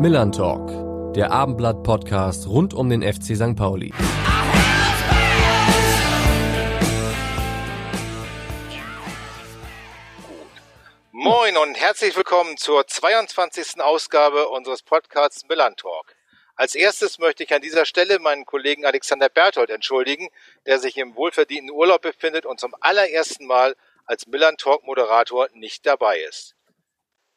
[0.00, 3.54] Millern Talk, der Abendblatt-Podcast rund um den FC St.
[3.54, 3.92] Pauli.
[11.12, 13.82] Moin und herzlich willkommen zur 22.
[13.82, 16.16] Ausgabe unseres Podcasts Millern Talk.
[16.56, 20.30] Als erstes möchte ich an dieser Stelle meinen Kollegen Alexander Berthold entschuldigen,
[20.64, 25.84] der sich im wohlverdienten Urlaub befindet und zum allerersten Mal als Millern Talk Moderator nicht
[25.84, 26.54] dabei ist.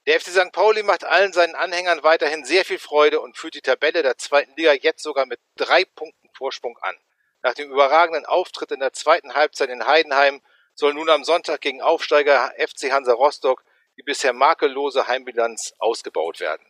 [0.05, 0.51] Der FC St.
[0.51, 4.53] Pauli macht allen seinen Anhängern weiterhin sehr viel Freude und führt die Tabelle der zweiten
[4.57, 6.97] Liga jetzt sogar mit drei Punkten Vorsprung an.
[7.41, 10.41] Nach dem überragenden Auftritt in der zweiten Halbzeit in Heidenheim
[10.75, 13.63] soll nun am Sonntag gegen Aufsteiger FC Hansa Rostock
[13.97, 16.65] die bisher makellose Heimbilanz ausgebaut werden.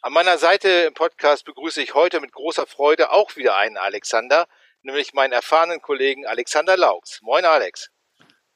[0.00, 4.46] An meiner Seite im Podcast begrüße ich heute mit großer Freude auch wieder einen Alexander,
[4.82, 7.20] nämlich meinen erfahrenen Kollegen Alexander Laux.
[7.22, 7.90] Moin Alex.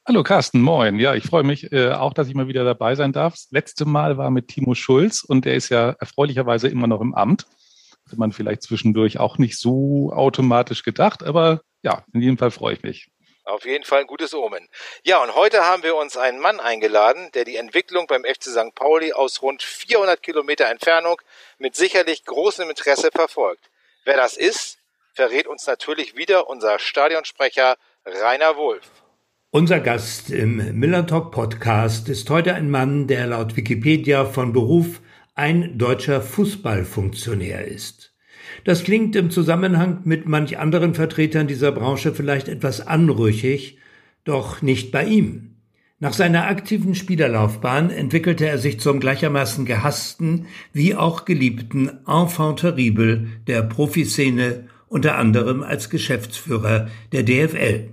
[0.09, 0.97] Hallo Carsten, moin.
[0.97, 3.33] Ja, ich freue mich äh, auch, dass ich mal wieder dabei sein darf.
[3.33, 7.13] Das letzte Mal war mit Timo Schulz und der ist ja erfreulicherweise immer noch im
[7.13, 7.45] Amt.
[8.07, 12.73] Hatte man vielleicht zwischendurch auch nicht so automatisch gedacht, aber ja, in jedem Fall freue
[12.73, 13.11] ich mich.
[13.43, 14.67] Auf jeden Fall ein gutes Omen.
[15.03, 18.73] Ja, und heute haben wir uns einen Mann eingeladen, der die Entwicklung beim FC St.
[18.73, 21.21] Pauli aus rund 400 Kilometer Entfernung
[21.59, 23.69] mit sicherlich großem Interesse verfolgt.
[24.05, 24.79] Wer das ist,
[25.13, 27.75] verrät uns natürlich wieder unser Stadionsprecher
[28.07, 28.89] Rainer Wolf.
[29.51, 35.01] Unser Gast im Miller Talk Podcast ist heute ein Mann, der laut Wikipedia von Beruf
[35.33, 38.13] ein deutscher Fußballfunktionär ist.
[38.63, 43.79] Das klingt im Zusammenhang mit manch anderen Vertretern dieser Branche vielleicht etwas anrüchig,
[44.23, 45.55] doch nicht bei ihm.
[45.97, 53.25] Nach seiner aktiven Spielerlaufbahn entwickelte er sich zum gleichermaßen gehassten wie auch geliebten Enfant terrible
[53.47, 57.89] der Profiszene, unter anderem als Geschäftsführer der DFL.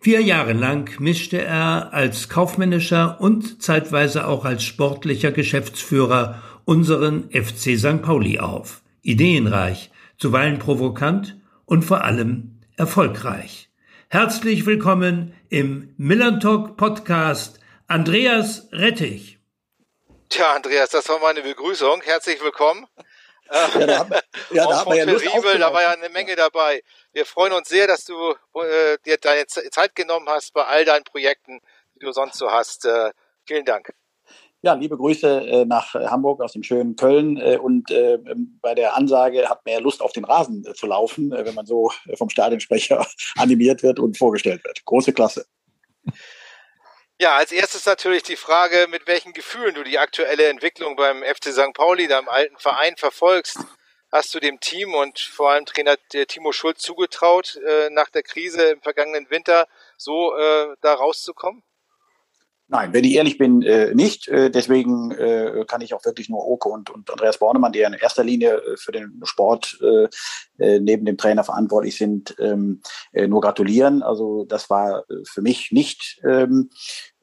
[0.00, 7.78] Vier Jahre lang mischte er als kaufmännischer und zeitweise auch als sportlicher Geschäftsführer unseren FC
[7.78, 8.02] St.
[8.02, 8.82] Pauli auf.
[9.02, 13.70] Ideenreich, zuweilen provokant und vor allem erfolgreich.
[14.08, 19.38] Herzlich willkommen im Millantalk Podcast Andreas Rettich.
[20.28, 22.02] Tja, Andreas, das war meine Begrüßung.
[22.02, 22.86] Herzlich willkommen.
[23.50, 24.12] Ja, da haben,
[24.50, 26.82] ja, da, haben wir ja da war ja eine Menge dabei.
[27.12, 28.14] Wir freuen uns sehr, dass du
[28.54, 31.60] äh, dir deine Zeit genommen hast bei all deinen Projekten,
[31.96, 32.84] die du sonst so hast.
[32.84, 33.10] Äh,
[33.44, 33.92] vielen Dank.
[34.62, 37.38] Ja, liebe Grüße äh, nach Hamburg aus dem schönen Köln.
[37.38, 38.18] Äh, und äh,
[38.60, 41.90] bei der Ansage hat ja Lust auf den Rasen äh, zu laufen, wenn man so
[42.16, 43.06] vom Stadionsprecher
[43.36, 44.84] animiert wird und vorgestellt wird.
[44.84, 45.46] Große Klasse.
[47.22, 51.52] Ja, als erstes natürlich die Frage, mit welchen Gefühlen du die aktuelle Entwicklung beim FC
[51.52, 51.74] St.
[51.74, 53.58] Pauli, deinem alten Verein, verfolgst.
[54.10, 55.96] Hast du dem Team und vor allem Trainer
[56.28, 61.62] Timo Schulz zugetraut, äh, nach der Krise im vergangenen Winter so äh, da rauszukommen?
[62.72, 64.28] Nein, wenn ich ehrlich bin, äh, nicht.
[64.28, 67.88] Äh, deswegen äh, kann ich auch wirklich nur Oke und, und Andreas Bornemann, die ja
[67.88, 69.76] in erster Linie äh, für den Sport
[70.56, 72.82] neben dem Trainer verantwortlich sind, ähm,
[73.12, 74.02] äh, nur gratulieren.
[74.02, 76.68] Also das war für mich nicht ähm,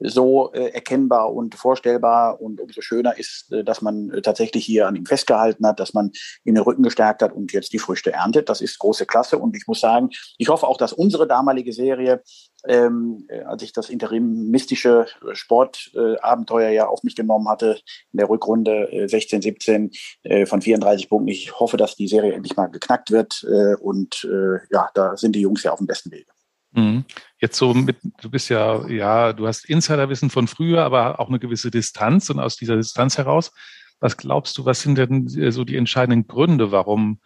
[0.00, 2.40] so äh, erkennbar und vorstellbar.
[2.40, 5.94] Und umso schöner ist, äh, dass man äh, tatsächlich hier an ihm festgehalten hat, dass
[5.94, 6.12] man
[6.44, 8.48] ihn den Rücken gestärkt hat und jetzt die Früchte erntet.
[8.48, 9.38] Das ist große Klasse.
[9.38, 12.22] Und ich muss sagen, ich hoffe auch, dass unsere damalige Serie
[12.66, 17.80] ähm, äh, als ich das interimistische Sportabenteuer äh, ja auf mich genommen hatte,
[18.12, 19.90] in der Rückrunde äh, 16, 17
[20.24, 21.28] äh, von 34 Punkten.
[21.28, 25.36] Ich hoffe, dass die Serie endlich mal geknackt wird äh, und äh, ja, da sind
[25.36, 26.30] die Jungs ja auf dem besten Wege.
[26.72, 27.04] Mhm.
[27.40, 31.38] Jetzt so mit, du bist ja, ja, du hast Insiderwissen von früher, aber auch eine
[31.38, 33.52] gewisse Distanz und aus dieser Distanz heraus,
[34.00, 37.20] was glaubst du, was sind denn so die entscheidenden Gründe, warum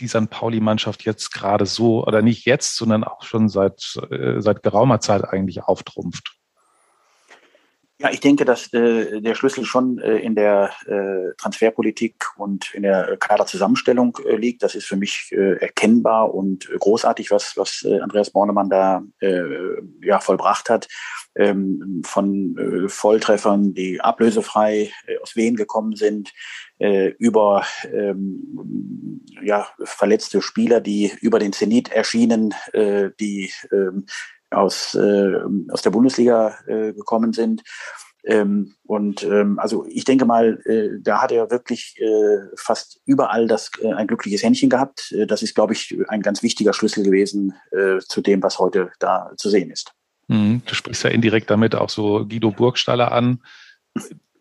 [0.00, 0.30] die St.
[0.30, 5.24] Pauli-Mannschaft jetzt gerade so, oder nicht jetzt, sondern auch schon seit, äh, seit geraumer Zeit
[5.24, 6.36] eigentlich auftrumpft?
[8.00, 12.84] Ja, ich denke, dass äh, der Schlüssel schon äh, in der äh, Transferpolitik und in
[12.84, 14.62] der Kaderzusammenstellung äh, liegt.
[14.62, 19.42] Das ist für mich äh, erkennbar und großartig, was, was äh, Andreas Bornemann da äh,
[20.00, 20.86] ja, vollbracht hat.
[21.34, 26.32] Ähm, von äh, Volltreffern, die ablösefrei äh, aus Wien gekommen sind,
[26.78, 34.06] äh, über ähm, ja, verletzte Spieler, die über den Zenit erschienen, äh, die ähm,
[34.50, 35.34] aus, äh,
[35.70, 37.62] aus der Bundesliga äh, gekommen sind.
[38.24, 43.46] Ähm, und ähm, also ich denke mal, äh, da hat er wirklich äh, fast überall
[43.46, 45.12] das äh, ein glückliches Händchen gehabt.
[45.12, 48.90] Äh, das ist, glaube ich, ein ganz wichtiger Schlüssel gewesen äh, zu dem, was heute
[48.98, 49.92] da zu sehen ist.
[50.26, 50.62] Mhm.
[50.66, 53.42] Du sprichst ja indirekt damit auch so Guido Burgstaller an.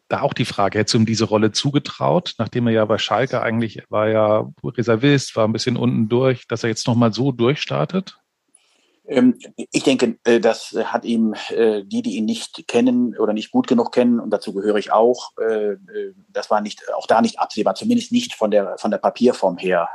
[0.09, 3.42] Da auch die Frage, hättest du ihm diese Rolle zugetraut, nachdem er ja bei Schalke
[3.42, 8.18] eigentlich war ja Reservist, war ein bisschen unten durch, dass er jetzt nochmal so durchstartet?
[9.07, 13.51] Ähm, ich denke, äh, das hat ihm äh, die, die ihn nicht kennen oder nicht
[13.51, 15.77] gut genug kennen, und dazu gehöre ich auch, äh,
[16.30, 19.89] das war nicht, auch da nicht absehbar, zumindest nicht von der, von der Papierform her.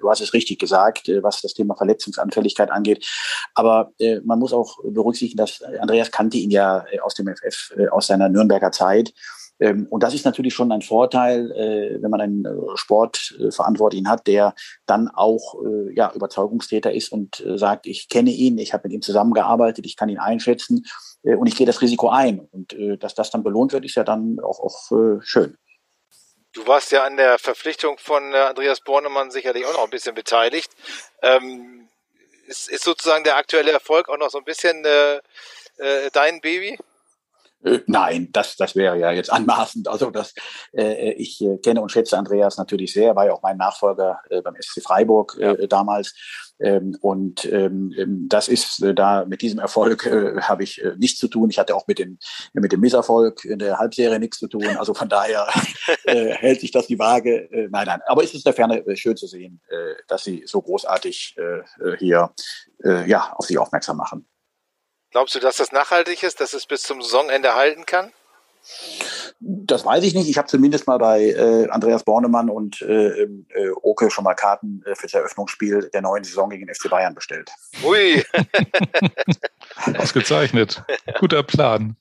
[0.00, 3.06] Du hast es richtig gesagt, was das Thema Verletzungsanfälligkeit angeht.
[3.54, 3.92] Aber
[4.24, 8.72] man muss auch berücksichtigen, dass Andreas kannte ihn ja aus dem FF, aus seiner Nürnberger
[8.72, 9.14] Zeit.
[9.60, 14.26] Ähm, und das ist natürlich schon ein Vorteil, äh, wenn man einen äh, Sportverantwortlichen hat,
[14.26, 14.54] der
[14.86, 19.02] dann auch äh, ja, Überzeugungstäter ist und sagt, ich kenne ihn, ich habe mit ihm
[19.02, 20.86] zusammengearbeitet, ich kann ihn einschätzen
[21.22, 22.40] und ich gehe das Risiko ein.
[22.40, 25.56] Und dass das dann belohnt wird, ist ja dann auch, auch schön.
[26.52, 30.70] Du warst ja an der Verpflichtung von Andreas Bornemann sicherlich auch noch ein bisschen beteiligt.
[31.22, 31.88] Ähm,
[32.46, 34.84] ist, sozusagen der aktuelle Erfolg auch noch so ein bisschen
[36.12, 36.78] dein Baby?
[37.64, 39.88] Äh, nein, das, das wäre ja jetzt anmaßend.
[39.88, 40.34] Also das,
[40.72, 44.42] äh, ich äh, kenne und schätze Andreas natürlich sehr, war ja auch mein Nachfolger äh,
[44.42, 46.14] beim SC Freiburg äh, damals.
[46.60, 50.94] Ähm, und ähm, ähm, das ist äh, da mit diesem Erfolg äh, habe ich äh,
[50.96, 51.50] nichts zu tun.
[51.50, 52.18] Ich hatte auch mit dem
[52.52, 54.66] mit dem Misserfolg in der Halbserie nichts zu tun.
[54.76, 55.46] Also von daher
[56.04, 57.48] äh, hält sich das die Waage.
[57.52, 58.00] Äh, nein, nein.
[58.06, 61.96] Aber es ist der Ferne äh, schön zu sehen, äh, dass Sie so großartig äh,
[61.98, 62.32] hier
[62.82, 64.26] äh, ja auf sich aufmerksam machen.
[65.18, 68.12] Glaubst du, dass das nachhaltig ist, dass es bis zum Saisonende halten kann?
[69.40, 70.28] Das weiß ich nicht.
[70.28, 73.28] Ich habe zumindest mal bei äh, Andreas Bornemann und äh, äh,
[73.82, 77.50] Oke schon mal Karten äh, für das Eröffnungsspiel der neuen Saison gegen FC Bayern bestellt.
[77.82, 78.22] Ui!
[79.98, 80.84] Ausgezeichnet.
[81.18, 81.96] Guter Plan.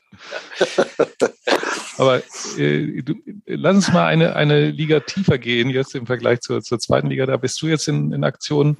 [1.98, 2.22] Aber
[2.60, 3.16] äh, du,
[3.48, 7.25] lass uns mal eine, eine Liga tiefer gehen, jetzt im Vergleich zur, zur zweiten Liga.
[7.25, 8.78] Da bist du jetzt in, in Aktion.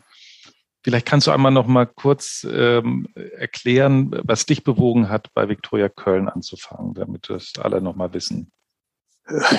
[0.84, 5.90] Vielleicht kannst du einmal noch mal kurz ähm, erklären, was dich bewogen hat, bei Viktoria
[5.90, 8.52] Köln anzufangen, damit das alle noch mal wissen.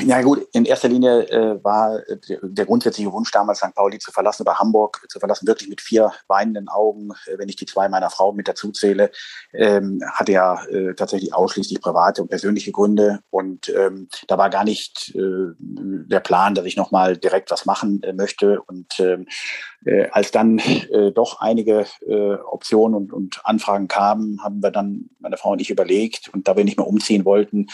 [0.06, 3.74] Ja gut, in erster Linie äh, war der, der, grundsätzliche Wunsch damals St.
[3.74, 7.56] Pauli zu verlassen, über Hamburg zu verlassen, wirklich mit vier weinenden Augen, äh, wenn ich
[7.56, 9.10] die zwei meiner Frau mit dazu zähle,
[9.52, 14.64] ähm, hatte ja äh, tatsächlich ausschließlich private und persönliche Gründe und ähm, da war gar
[14.64, 19.26] nicht äh, der Plan, dass ich nochmal direkt was machen äh, möchte und ähm,
[19.84, 25.10] äh, als dann äh, doch einige äh, Optionen und, und Anfragen kamen, haben wir dann,
[25.18, 27.66] meine Frau und ich, überlegt und da wir nicht mehr umziehen wollten,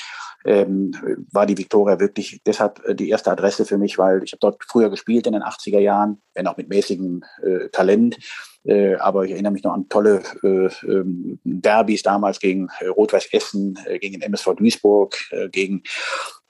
[0.44, 0.94] ähm,
[1.32, 4.62] war die Victoria wirklich deshalb äh, die erste Adresse für mich, weil ich habe dort
[4.66, 8.18] früher gespielt in den 80er Jahren, wenn auch mit mäßigem äh, Talent.
[8.64, 13.28] Äh, aber ich erinnere mich noch an tolle äh, ähm, Derbys damals gegen äh, Rot-Weiß
[13.32, 15.16] Essen, äh, gegen den MSV Duisburg,
[15.52, 15.82] gegen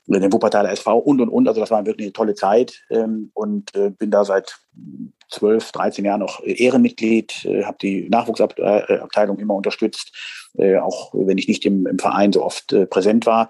[0.07, 1.49] den Wuppertaler SV und und und.
[1.49, 4.55] Also das war wirklich eine tolle Zeit ähm, und äh, bin da seit
[5.31, 10.13] 12, 13 Jahren noch Ehrenmitglied, äh, habe die Nachwuchsabteilung immer unterstützt,
[10.59, 13.49] äh, auch wenn ich nicht im, im Verein so oft präsent war.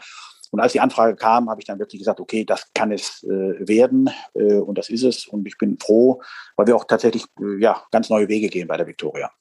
[0.54, 3.66] Und als die Anfrage kam, habe ich dann wirklich gesagt, okay, das kann es äh,
[3.66, 5.26] werden äh, und das ist es.
[5.26, 6.22] Und ich bin froh,
[6.54, 9.32] weil wir auch tatsächlich äh, ja, ganz neue Wege gehen bei der Viktoria.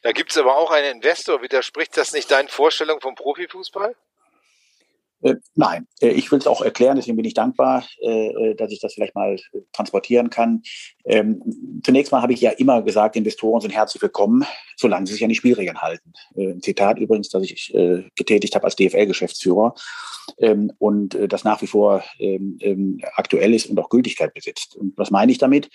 [0.00, 1.42] Da gibt es aber auch einen Investor.
[1.42, 3.94] Widerspricht das nicht deinen Vorstellungen vom Profifußball?
[5.22, 8.80] Äh, nein, äh, ich will es auch erklären, deswegen bin ich dankbar, äh, dass ich
[8.80, 9.36] das vielleicht mal
[9.72, 10.62] transportieren kann.
[11.04, 11.42] Ähm,
[11.84, 14.44] zunächst mal habe ich ja immer gesagt, Investoren sind herzlich willkommen,
[14.76, 16.12] solange sie sich an die Spielregeln halten.
[16.36, 17.72] Ein Zitat übrigens, das ich
[18.16, 19.74] getätigt habe als DFL-Geschäftsführer
[20.38, 24.76] ähm, und das nach wie vor ähm, aktuell ist und auch Gültigkeit besitzt.
[24.76, 25.70] Und was meine ich damit?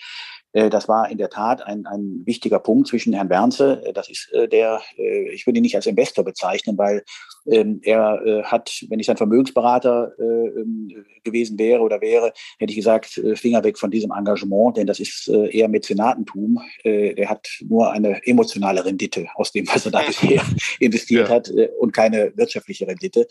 [0.54, 3.82] Äh, das war in der Tat ein, ein wichtiger Punkt zwischen Herrn Bernze.
[3.84, 7.04] Äh, das ist äh, der, ich würde ihn nicht als Investor bezeichnen, weil
[7.46, 13.20] ähm, er hat, wenn ich sein Vermögensberater ähm, gewesen wäre oder wäre, hätte ich gesagt,
[13.34, 16.60] Finger weg von diesem Engagement, denn das ist eher Mäzenatentum.
[16.84, 20.42] Der hat nur eine emotionale Rendite aus dem, was er da bisher
[20.80, 21.34] investiert ja.
[21.34, 23.26] hat und keine wirtschaftliche Rendite.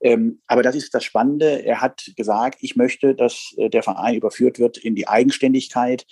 [0.00, 1.64] Ähm, aber das ist das Spannende.
[1.64, 6.06] Er hat gesagt, ich möchte, dass der Verein überführt wird in die Eigenständigkeit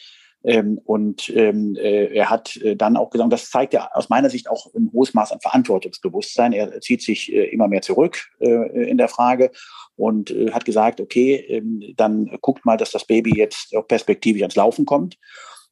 [0.47, 4.31] ähm, und ähm, äh, er hat äh, dann auch gesagt, das zeigt ja aus meiner
[4.31, 6.53] Sicht auch ein hohes Maß an Verantwortungsbewusstsein.
[6.53, 9.50] Er zieht sich äh, immer mehr zurück äh, in der Frage
[9.97, 14.43] und äh, hat gesagt, okay, ähm, dann guckt mal, dass das Baby jetzt auch perspektivisch
[14.43, 15.19] ans Laufen kommt.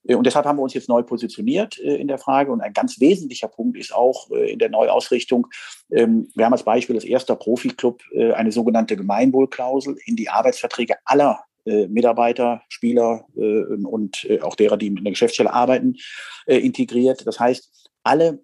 [0.08, 2.50] Äh, und deshalb haben wir uns jetzt neu positioniert in der Frage.
[2.50, 5.46] Und ein ganz wesentlicher Punkt ist auch in der Neuausrichtung,
[5.92, 8.02] ähm, wir haben als Beispiel als erster Profiklub
[8.34, 11.44] eine sogenannte Gemeinwohlklausel in die Arbeitsverträge aller
[11.88, 15.96] Mitarbeiter, Spieler äh, und äh, auch derer, die in der Geschäftsstelle arbeiten,
[16.46, 17.26] äh, integriert.
[17.26, 18.40] Das heißt, alle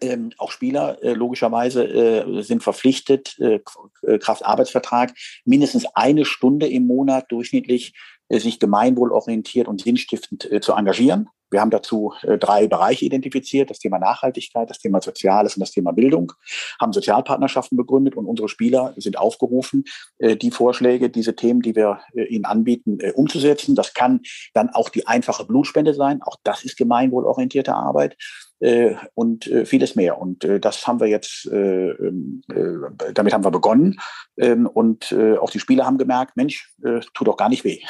[0.00, 3.60] ähm, auch Spieler äh, logischerweise äh, sind verpflichtet, äh,
[4.02, 10.72] äh Kraftarbeitsvertrag, mindestens eine Stunde im Monat durchschnittlich äh, sich gemeinwohlorientiert und sinnstiftend äh, zu
[10.72, 11.28] engagieren.
[11.48, 15.70] Wir haben dazu äh, drei Bereiche identifiziert, das Thema Nachhaltigkeit, das Thema Soziales und das
[15.70, 16.32] Thema Bildung,
[16.80, 19.84] haben Sozialpartnerschaften begründet und unsere Spieler sind aufgerufen,
[20.18, 23.76] äh, die Vorschläge, diese Themen, die wir äh, ihnen anbieten, umzusetzen.
[23.76, 24.22] Das kann
[24.54, 28.16] dann auch die einfache Blutspende sein, auch das ist gemeinwohlorientierte Arbeit.
[28.60, 30.18] äh, und äh, vieles mehr.
[30.18, 33.98] Und äh, das haben wir jetzt, äh, ähm, äh, damit haben wir begonnen.
[34.36, 37.80] Ähm, und äh, auch die Spieler haben gemerkt, Mensch, äh, tut doch gar nicht weh.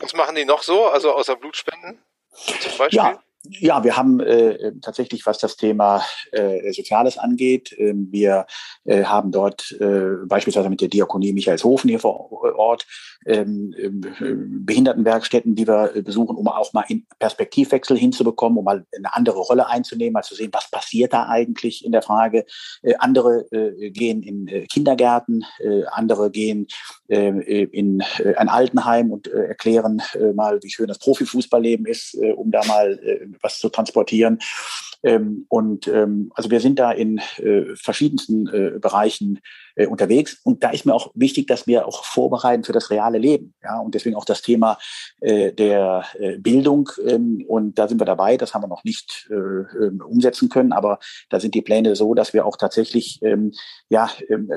[0.00, 2.02] Was machen die noch so, also außer Blutspenden
[2.60, 2.98] zum Beispiel?
[2.98, 6.02] Ja, ja, wir haben äh, tatsächlich, was das Thema
[6.32, 8.46] äh, Soziales angeht, äh, wir
[8.86, 12.86] haben dort äh, beispielsweise mit der Diakonie Michaelshofen hier vor Ort
[13.26, 19.14] ähm, äh, Behindertenwerkstätten, die wir besuchen, um auch mal in Perspektivwechsel hinzubekommen, um mal eine
[19.14, 22.46] andere Rolle einzunehmen, mal zu sehen, was passiert da eigentlich in der Frage.
[22.82, 25.44] Äh, andere äh, gehen in Kindergärten,
[25.90, 26.66] andere gehen
[27.08, 28.02] in
[28.36, 30.02] ein Altenheim und erklären
[30.34, 32.98] mal, wie schön das Profifußballleben ist, um da mal
[33.42, 34.38] was zu transportieren.
[35.02, 39.40] Ähm, und ähm, also wir sind da in äh, verschiedensten äh, Bereichen
[39.78, 40.40] äh, unterwegs.
[40.44, 43.54] Und da ist mir auch wichtig, dass wir auch vorbereiten für das reale Leben.
[43.62, 44.78] Ja, und deswegen auch das Thema
[45.20, 46.90] äh, der äh, Bildung.
[47.06, 48.36] Ähm, und da sind wir dabei.
[48.36, 50.98] Das haben wir noch nicht äh, ähm, umsetzen können, aber
[51.30, 53.52] da sind die Pläne so, dass wir auch tatsächlich ähm,
[53.88, 54.50] ja ähm,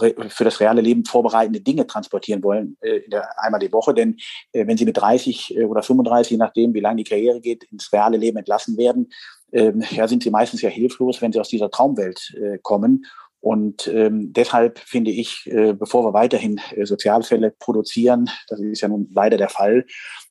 [0.00, 3.00] äh, für das reale Leben vorbereitende Dinge transportieren wollen, äh,
[3.38, 3.94] einmal die Woche.
[3.94, 4.16] Denn
[4.52, 7.64] äh, wenn Sie mit 30 äh, oder 35, je nachdem, wie lange die Karriere geht,
[7.64, 9.08] ins reale Leben entlassen werden,
[9.54, 13.06] ähm, ja, sind sie meistens ja hilflos, wenn sie aus dieser Traumwelt äh, kommen.
[13.44, 18.88] Und ähm, deshalb finde ich, äh, bevor wir weiterhin äh, Sozialfälle produzieren, das ist ja
[18.88, 19.84] nun leider der Fall,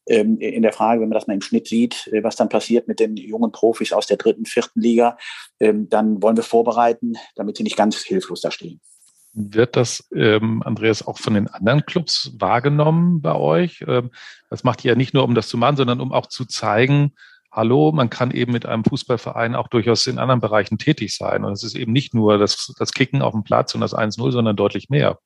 [0.08, 2.88] ähm, in der Frage, wenn man das mal im Schnitt sieht, äh, was dann passiert
[2.88, 5.16] mit den jungen Profis aus der dritten, vierten Liga,
[5.60, 8.82] ähm, dann wollen wir vorbereiten, damit sie nicht ganz hilflos da stehen.
[9.34, 13.84] Wird das, ähm, Andreas, auch von den anderen Clubs wahrgenommen bei euch?
[13.88, 14.10] Ähm,
[14.50, 17.14] das macht ihr ja nicht nur, um das zu machen, sondern um auch zu zeigen,
[17.54, 21.46] hallo, man kann eben mit einem Fußballverein auch durchaus in anderen Bereichen tätig sein.
[21.46, 24.32] Und es ist eben nicht nur das, das Kicken auf dem Platz und das 1-0,
[24.32, 25.20] sondern deutlich mehr.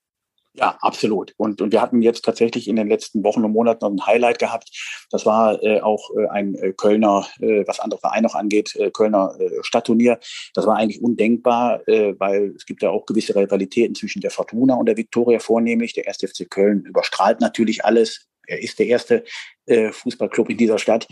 [0.59, 1.33] Ja, absolut.
[1.37, 4.39] Und, und wir hatten jetzt tatsächlich in den letzten Wochen und Monaten noch ein Highlight
[4.39, 4.71] gehabt.
[5.11, 8.89] Das war äh, auch äh, ein äh, Kölner, äh, was andere Vereine noch angeht, äh,
[8.89, 10.19] Kölner äh, Stadtturnier.
[10.55, 14.73] Das war eigentlich undenkbar, äh, weil es gibt ja auch gewisse Rivalitäten zwischen der Fortuna
[14.73, 15.93] und der Viktoria vornehmlich.
[15.93, 16.17] Der 1.
[16.17, 19.23] FC Köln überstrahlt natürlich alles er ist der erste
[19.65, 21.07] äh, Fußballclub in dieser Stadt.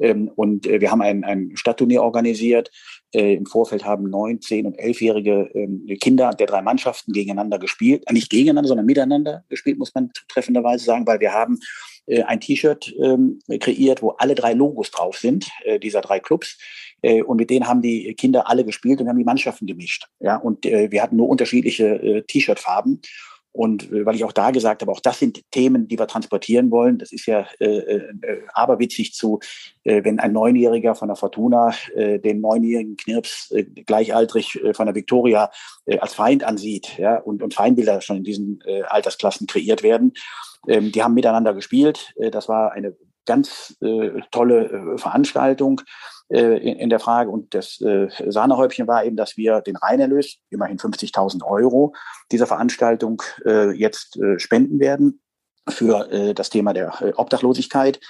[0.00, 2.70] Ähm, und äh, wir haben ein, ein Stadtturnier organisiert.
[3.12, 8.04] Äh, Im Vorfeld haben neun, zehn und elfjährige ähm, Kinder der drei Mannschaften gegeneinander gespielt.
[8.06, 11.58] Äh, nicht gegeneinander, sondern miteinander gespielt, muss man zutreffenderweise sagen, weil wir haben
[12.06, 16.58] äh, ein T-Shirt ähm, kreiert, wo alle drei Logos drauf sind, äh, dieser drei Clubs.
[17.02, 20.06] Und mit denen haben die Kinder alle gespielt und haben die Mannschaften gemischt.
[20.18, 23.00] Ja, und wir hatten nur unterschiedliche T-Shirt-Farben.
[23.52, 26.70] Und äh, weil ich auch da gesagt habe, auch das sind Themen, die wir transportieren
[26.70, 26.98] wollen.
[26.98, 28.12] Das ist ja äh, äh,
[28.52, 29.40] aberwitzig zu,
[29.84, 34.86] äh, wenn ein Neunjähriger von der Fortuna äh, den neunjährigen Knirps äh, gleichaltrig äh, von
[34.86, 35.50] der Victoria
[35.86, 36.96] äh, als Feind ansieht.
[36.98, 40.12] Ja, und, und Feindbilder schon in diesen äh, Altersklassen kreiert werden.
[40.68, 42.12] Ähm, die haben miteinander gespielt.
[42.16, 42.96] Äh, das war eine
[43.30, 45.80] ganz äh, tolle äh, Veranstaltung
[46.28, 47.30] äh, in, in, der Frage.
[47.30, 51.94] Und das äh, Sahnehäubchen war eben, dass wir den Reinerlös, immerhin 50.000 Euro,
[52.32, 55.20] dieser Veranstaltung äh, jetzt spenden werden
[55.68, 58.00] für äh, das Thema der äh, Obdachlosigkeit.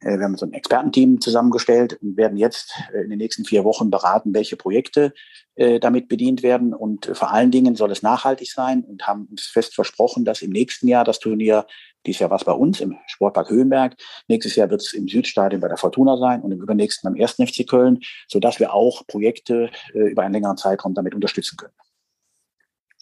[0.00, 3.90] Äh, wir haben so ein Expertenteam zusammengestellt und werden jetzt in den nächsten vier Wochen
[3.90, 5.12] beraten, welche Projekte
[5.56, 6.72] damit bedient werden.
[6.72, 10.50] Und vor allen Dingen soll es nachhaltig sein und haben uns fest versprochen, dass im
[10.50, 11.66] nächsten Jahr das Turnier
[12.06, 13.96] dieses Jahr war es bei uns im Sportpark Höhenberg.
[14.28, 17.34] Nächstes Jahr wird es im Südstadion bei der Fortuna sein und im übernächsten beim 1.
[17.34, 21.74] FC Köln, sodass wir auch Projekte äh, über einen längeren Zeitraum damit unterstützen können.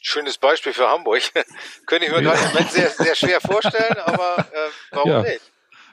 [0.00, 1.22] Schönes Beispiel für Hamburg.
[1.86, 2.34] Könnte ich mir ja.
[2.34, 5.22] gerade sehr, sehr schwer vorstellen, aber äh, warum ja.
[5.22, 5.40] nicht?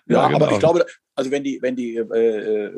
[0.08, 0.46] Ja, ja genau.
[0.46, 0.86] aber ich glaube,
[1.16, 2.72] also wenn die, wenn die äh,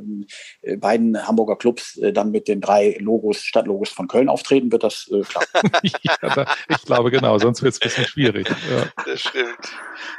[0.62, 4.84] äh, beiden Hamburger Clubs äh, dann mit den drei Logos, Stadtlogos von Köln auftreten, wird
[4.84, 5.72] das äh, klappen.
[6.04, 8.48] ja, ich glaube genau, sonst wird es ein bisschen schwierig.
[8.48, 9.04] Ja.
[9.06, 9.58] Das stimmt.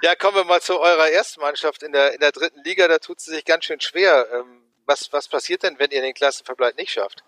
[0.03, 2.89] Ja, kommen wir mal zu eurer ersten Mannschaft in der, in der dritten Liga.
[2.89, 4.27] Da tut sie sich ganz schön schwer.
[4.35, 7.23] Ähm, was, was passiert denn, wenn ihr den Klassenverbleib nicht schafft?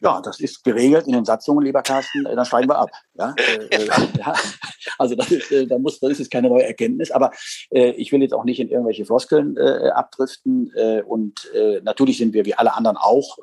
[0.00, 2.90] Ja, das ist geregelt in den Satzungen, lieber Carsten, äh, dann steigen wir ab.
[3.14, 3.86] Ja, äh, äh
[4.18, 4.34] ja.
[4.98, 7.30] Also das ist, äh, da muss, das ist jetzt keine neue Erkenntnis, aber
[7.70, 10.72] äh, ich will jetzt auch nicht in irgendwelche Floskeln abdriften.
[11.06, 11.50] Und
[11.82, 13.38] natürlich sind wir wie alle anderen auch,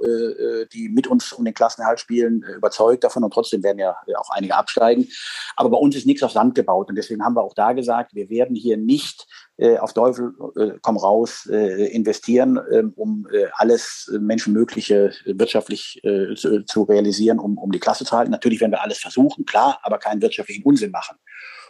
[0.74, 4.56] die mit uns um den Klassenerhalt spielen, überzeugt davon und trotzdem werden ja auch einige
[4.56, 5.08] absteigen.
[5.56, 8.14] Aber bei uns ist nichts auf Sand gebaut und deswegen haben wir auch da gesagt,
[8.14, 9.28] wir werden hier nicht
[9.64, 16.36] äh, auf Teufel äh, komm raus äh, investieren, äh, um äh, alles Menschenmögliche wirtschaftlich äh,
[16.36, 18.32] zu, zu realisieren, um, um die Klasse zu halten.
[18.32, 21.18] Natürlich werden wir alles versuchen, klar, aber keinen wirtschaftlichen Unsinn machen.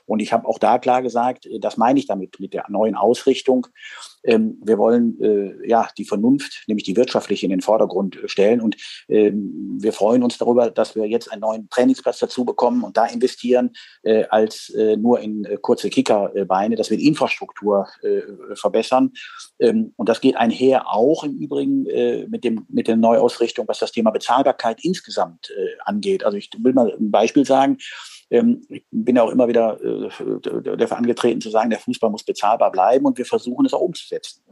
[0.06, 2.96] Und ich habe auch da klar gesagt, äh, das meine ich damit mit der neuen
[2.96, 3.68] Ausrichtung.
[4.24, 8.62] Ähm, wir wollen äh, ja die Vernunft, nämlich die wirtschaftliche, in den Vordergrund stellen.
[8.62, 8.78] Und
[9.10, 13.06] ähm, wir freuen uns darüber, dass wir jetzt einen neuen Trainingsplatz dazu bekommen und da
[13.06, 13.72] investieren,
[14.04, 18.22] äh, als äh, nur in äh, kurze Kickerbeine, dass wir die Infrastruktur äh,
[18.56, 19.12] verbessern.
[19.60, 23.80] Ähm, und das geht einher auch im Übrigen äh, mit dem mit der Neuausrichtung, was
[23.80, 26.24] das Thema Bezahlbarkeit insgesamt äh, angeht.
[26.24, 27.78] Also ich will mal ein Beispiel sagen.
[28.34, 30.10] Ähm, ich bin ja auch immer wieder äh,
[30.78, 34.44] dafür angetreten zu sagen, der Fußball muss bezahlbar bleiben und wir versuchen es auch umzusetzen.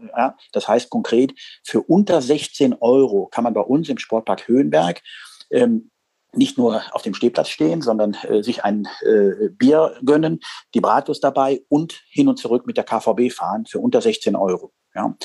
[0.51, 1.33] Das heißt konkret,
[1.63, 5.01] für unter 16 Euro kann man bei uns im Sportpark Höhenberg
[5.49, 5.89] ähm,
[6.33, 10.39] nicht nur auf dem Stehplatz stehen, sondern äh, sich ein äh, Bier gönnen,
[10.75, 14.71] die Bratwurst dabei und hin und zurück mit der KVB fahren für unter 16 Euro.
[14.93, 15.15] Ja,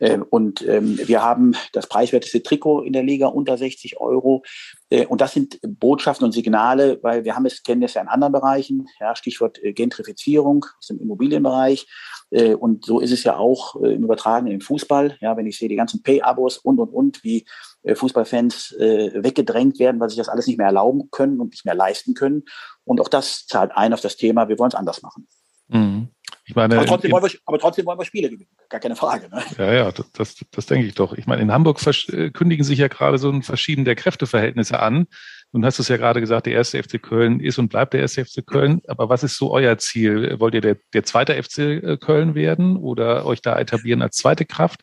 [0.00, 4.42] äh, und ähm, wir haben das preiswerteste Trikot in der Liga unter 60 Euro.
[4.90, 8.08] Äh, und das sind Botschaften und Signale, weil wir haben es, kennen es ja in
[8.08, 11.86] anderen Bereichen, ja, Stichwort äh, Gentrifizierung aus dem Immobilienbereich.
[12.30, 15.16] Äh, und so ist es ja auch im Übertragen im Fußball.
[15.20, 17.46] Ja, wenn ich sehe, die ganzen Pay-Abos und, und, und, wie
[17.86, 22.14] Fußballfans weggedrängt werden, weil sich das alles nicht mehr erlauben können und nicht mehr leisten
[22.14, 22.44] können.
[22.84, 25.26] Und auch das zahlt ein auf das Thema, wir wollen es anders machen.
[25.68, 26.08] Mhm.
[26.46, 29.28] Ich meine, aber, trotzdem wollen wir, aber trotzdem wollen wir Spiele gewinnen, gar keine Frage.
[29.30, 29.42] Ne?
[29.56, 31.14] Ja, ja, das, das denke ich doch.
[31.14, 35.06] Ich meine, in Hamburg äh, kündigen sich ja gerade so ein Verschieden der Kräfteverhältnisse an.
[35.52, 38.00] Nun hast du es ja gerade gesagt, der erste FC Köln ist und bleibt der
[38.00, 38.82] erste FC Köln.
[38.88, 40.38] Aber was ist so euer Ziel?
[40.38, 44.44] Wollt ihr der, der zweite FC äh, Köln werden oder euch da etablieren als zweite
[44.44, 44.80] Kraft?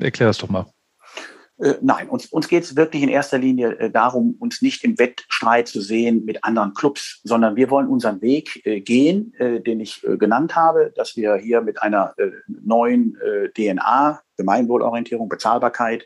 [0.00, 0.66] Erklär das doch mal.
[1.60, 4.98] Äh, nein, uns, uns geht es wirklich in erster Linie äh, darum, uns nicht im
[4.98, 9.80] Wettstreit zu sehen mit anderen Clubs, sondern wir wollen unseren Weg äh, gehen, äh, den
[9.80, 12.14] ich äh, genannt habe, dass wir hier mit einer
[12.48, 13.16] neuen
[13.56, 16.04] DNA, Gemeinwohlorientierung, Bezahlbarkeit,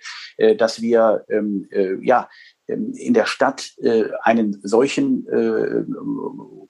[0.59, 1.69] dass wir ähm,
[2.03, 2.29] ja
[2.67, 5.85] in der Stadt äh, einen solchen äh,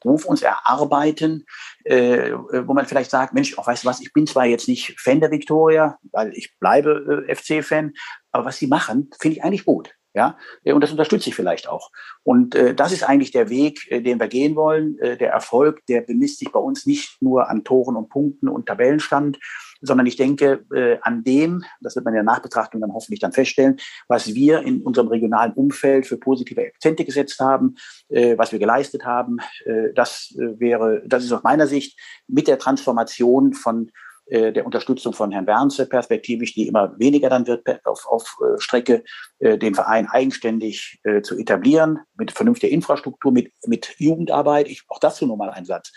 [0.04, 1.46] Ruf uns erarbeiten,
[1.84, 5.00] äh, wo man vielleicht sagt, Mensch, auch weißt du was, ich bin zwar jetzt nicht
[5.00, 7.92] Fan der Viktoria, weil ich bleibe äh, FC-Fan,
[8.32, 9.94] aber was sie machen, finde ich eigentlich gut.
[10.16, 11.90] Ja, und das unterstütze ich vielleicht auch.
[12.22, 14.96] Und äh, das ist eigentlich der Weg, äh, den wir gehen wollen.
[15.00, 18.66] Äh, der Erfolg, der bemisst sich bei uns nicht nur an Toren und Punkten und
[18.66, 19.40] Tabellenstand,
[19.84, 23.32] sondern ich denke äh, an dem, das wird man in der Nachbetrachtung dann hoffentlich dann
[23.32, 23.76] feststellen,
[24.08, 27.76] was wir in unserem regionalen Umfeld für positive Akzente gesetzt haben,
[28.08, 29.38] äh, was wir geleistet haben.
[29.64, 33.90] Äh, das äh, wäre, das ist aus meiner Sicht mit der Transformation von
[34.26, 38.60] äh, der Unterstützung von Herrn Bernse perspektivisch, die immer weniger dann wird auf, auf äh,
[38.60, 39.04] Strecke,
[39.40, 44.68] den Verein eigenständig zu etablieren, mit vernünftiger Infrastruktur, mit, mit Jugendarbeit.
[44.68, 45.92] Ich, auch dazu nochmal ein Satz.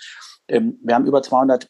[0.47, 1.67] Ähm, wir haben über 200 äh,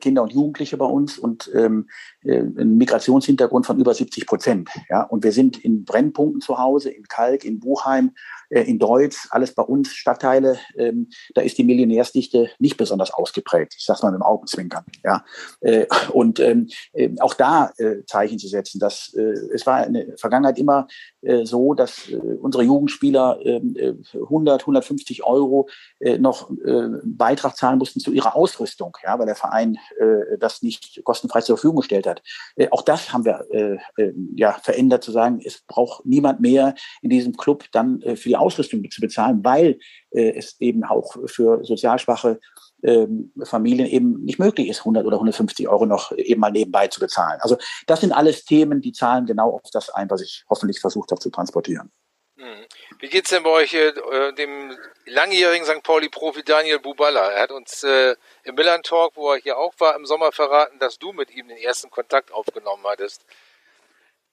[0.00, 1.88] Kinder und Jugendliche bei uns und ähm,
[2.24, 4.70] äh, einen Migrationshintergrund von über 70 Prozent.
[4.88, 5.02] Ja?
[5.02, 9.54] Und wir sind in Brennpunkten zu Hause, in Kalk, in Buchheim, äh, in Deutz, alles
[9.54, 10.58] bei uns Stadtteile.
[10.76, 13.74] Ähm, da ist die Millionärsdichte nicht besonders ausgeprägt.
[13.78, 14.84] Ich sag's mal mit dem Augenzwinkern.
[15.04, 15.24] Ja?
[15.60, 18.80] Äh, und ähm, äh, auch da äh, Zeichen zu setzen.
[18.80, 19.22] Dass, äh,
[19.54, 20.88] es war in der Vergangenheit immer
[21.22, 25.68] äh, so, dass äh, unsere Jugendspieler äh, 100, 150 Euro
[26.00, 30.62] äh, noch äh, Beitrag zahlen mussten zu ihrer Ausrüstung, ja, weil der Verein äh, das
[30.62, 32.22] nicht kostenfrei zur Verfügung gestellt hat.
[32.56, 36.74] Äh, auch das haben wir äh, äh, ja verändert, zu sagen, es braucht niemand mehr
[37.02, 39.78] in diesem Club dann äh, für die Ausrüstung zu bezahlen, weil
[40.10, 42.40] äh, es eben auch für sozial schwache
[42.82, 47.00] ähm, Familien eben nicht möglich ist, 100 oder 150 Euro noch eben mal nebenbei zu
[47.00, 47.38] bezahlen.
[47.40, 51.10] Also das sind alles Themen, die zahlen genau auf das ein, was ich hoffentlich versucht
[51.10, 51.90] habe zu transportieren.
[52.36, 52.64] Hm.
[53.00, 53.92] Wie geht's denn bei euch äh,
[54.32, 54.74] dem
[55.04, 55.82] langjährigen St.
[55.82, 57.30] Pauli-Profi Daniel Buballa?
[57.32, 60.78] Er hat uns äh, im Milan Talk, wo er hier auch war, im Sommer verraten,
[60.78, 63.26] dass du mit ihm den ersten Kontakt aufgenommen hattest.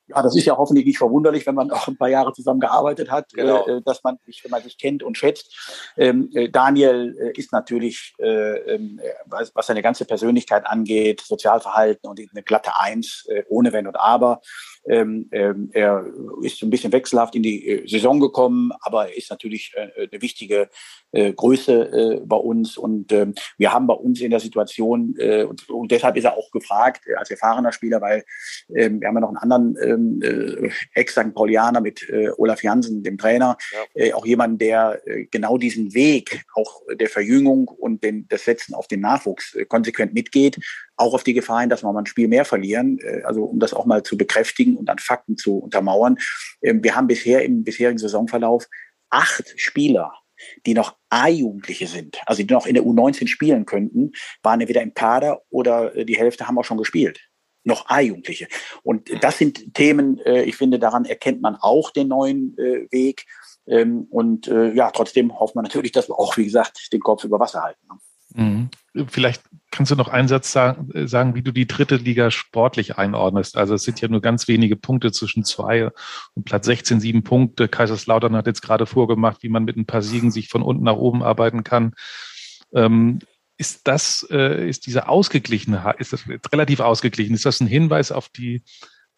[0.08, 3.12] Ja, das ist ja hoffentlich nicht verwunderlich, wenn man auch ein paar Jahre zusammen gearbeitet
[3.12, 3.66] hat, genau.
[3.68, 5.54] äh, dass man sich, wenn man sich kennt und schätzt.
[5.98, 12.10] Ähm, äh, Daniel äh, ist natürlich, äh, ähm, was, was, seine ganze Persönlichkeit angeht, Sozialverhalten
[12.10, 14.42] und eine glatte Eins, äh, ohne Wenn und Aber.
[14.90, 16.06] Ähm, ähm, er
[16.42, 20.22] ist ein bisschen wechselhaft in die äh, Saison gekommen, aber er ist natürlich äh, eine
[20.22, 20.70] wichtige
[21.12, 22.78] äh, Größe äh, bei uns.
[22.78, 26.38] Und ähm, wir haben bei uns in der Situation, äh, und, und, deshalb ist er
[26.38, 28.24] auch gefragt äh, als erfahrener Spieler, weil
[28.76, 31.34] ähm, wir haben ja noch einen anderen ähm, äh, Ex-St.
[31.34, 34.06] Paulianer mit äh, Olaf Jansen, dem Trainer, ja.
[34.06, 38.74] äh, auch jemand, der äh, genau diesen Weg auch der Verjüngung und den, das Setzen
[38.74, 40.58] auf den Nachwuchs äh, konsequent mitgeht
[40.98, 43.00] auch auf die Gefahr hin, dass wir mal ein Spiel mehr verlieren.
[43.00, 46.18] Äh, also um das auch mal zu bekräftigen und an Fakten zu untermauern.
[46.62, 48.68] Ähm, wir haben bisher im bisherigen Saisonverlauf
[49.10, 50.14] acht Spieler,
[50.66, 54.12] die noch A-Jugendliche sind, also die noch in der U19 spielen könnten,
[54.44, 57.22] waren entweder im Kader oder äh, die Hälfte haben auch schon gespielt
[57.64, 58.48] noch A-Jugendliche.
[58.82, 63.26] Und das sind Themen, äh, ich finde, daran erkennt man auch den neuen Weg.
[63.68, 67.42] Ähm, und ja, trotzdem hofft man natürlich, dass wir auch, wie gesagt, den Kopf über
[67.42, 67.86] Wasser halten.
[67.90, 68.00] Ne?
[68.42, 68.67] Mhm.
[69.08, 72.98] Vielleicht kannst du noch einen Satz sagen, äh, sagen, wie du die dritte Liga sportlich
[72.98, 73.58] einordnest.
[73.58, 75.90] Also es sind ja nur ganz wenige Punkte zwischen zwei
[76.34, 77.68] und Platz 16, sieben Punkte.
[77.68, 80.96] Kaiserslautern hat jetzt gerade vorgemacht, wie man mit ein paar Siegen sich von unten nach
[80.96, 81.94] oben arbeiten kann.
[82.74, 83.20] Ähm,
[83.58, 87.34] ist das, äh, ist diese ausgeglichene, ist das relativ ausgeglichen?
[87.34, 88.64] Ist das ein Hinweis auf die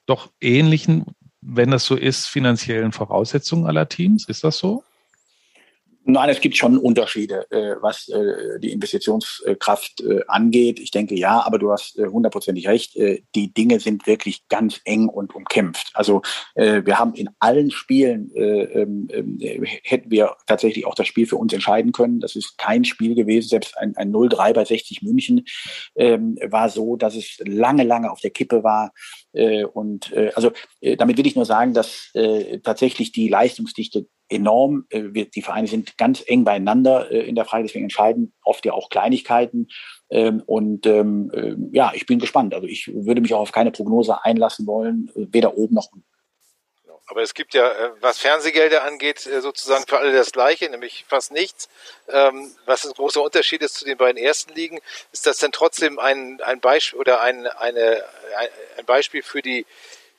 [0.06, 1.06] doch ähnlichen,
[1.42, 4.28] wenn das so ist, finanziellen Voraussetzungen aller Teams?
[4.28, 4.84] Ist das so?
[6.10, 10.80] Nein, es gibt schon Unterschiede, äh, was äh, die Investitionskraft äh, angeht.
[10.80, 12.96] Ich denke ja, aber du hast hundertprozentig recht.
[13.36, 15.92] Die Dinge sind wirklich ganz eng und umkämpft.
[15.94, 16.22] Also
[16.56, 19.40] wir haben in allen Spielen ähm, ähm,
[19.84, 22.20] hätten wir tatsächlich auch das Spiel für uns entscheiden können.
[22.20, 23.50] Das ist kein Spiel gewesen.
[23.50, 25.46] Selbst ein, ein 0-3 bei 60 München
[25.96, 28.92] ähm, war so, dass es lange, lange auf der Kippe war.
[29.74, 30.52] und also
[30.98, 32.12] damit will ich nur sagen, dass
[32.64, 34.86] tatsächlich die Leistungsdichte enorm.
[34.90, 38.74] Äh, die Vereine sind ganz eng beieinander äh, in der Frage, deswegen entscheiden oft ja
[38.74, 39.68] auch Kleinigkeiten.
[40.10, 42.54] Ähm, und ähm, äh, ja, ich bin gespannt.
[42.54, 46.06] Also ich würde mich auch auf keine Prognose einlassen wollen, weder oben noch unten.
[47.08, 51.68] Aber es gibt ja, was Fernsehgelder angeht, sozusagen für alle das Gleiche, nämlich fast nichts.
[52.08, 54.80] Ähm, was ein großer Unterschied ist zu den beiden ersten Ligen,
[55.12, 58.04] ist das denn trotzdem ein, ein Beispiel oder ein, eine,
[58.78, 59.66] ein Beispiel für die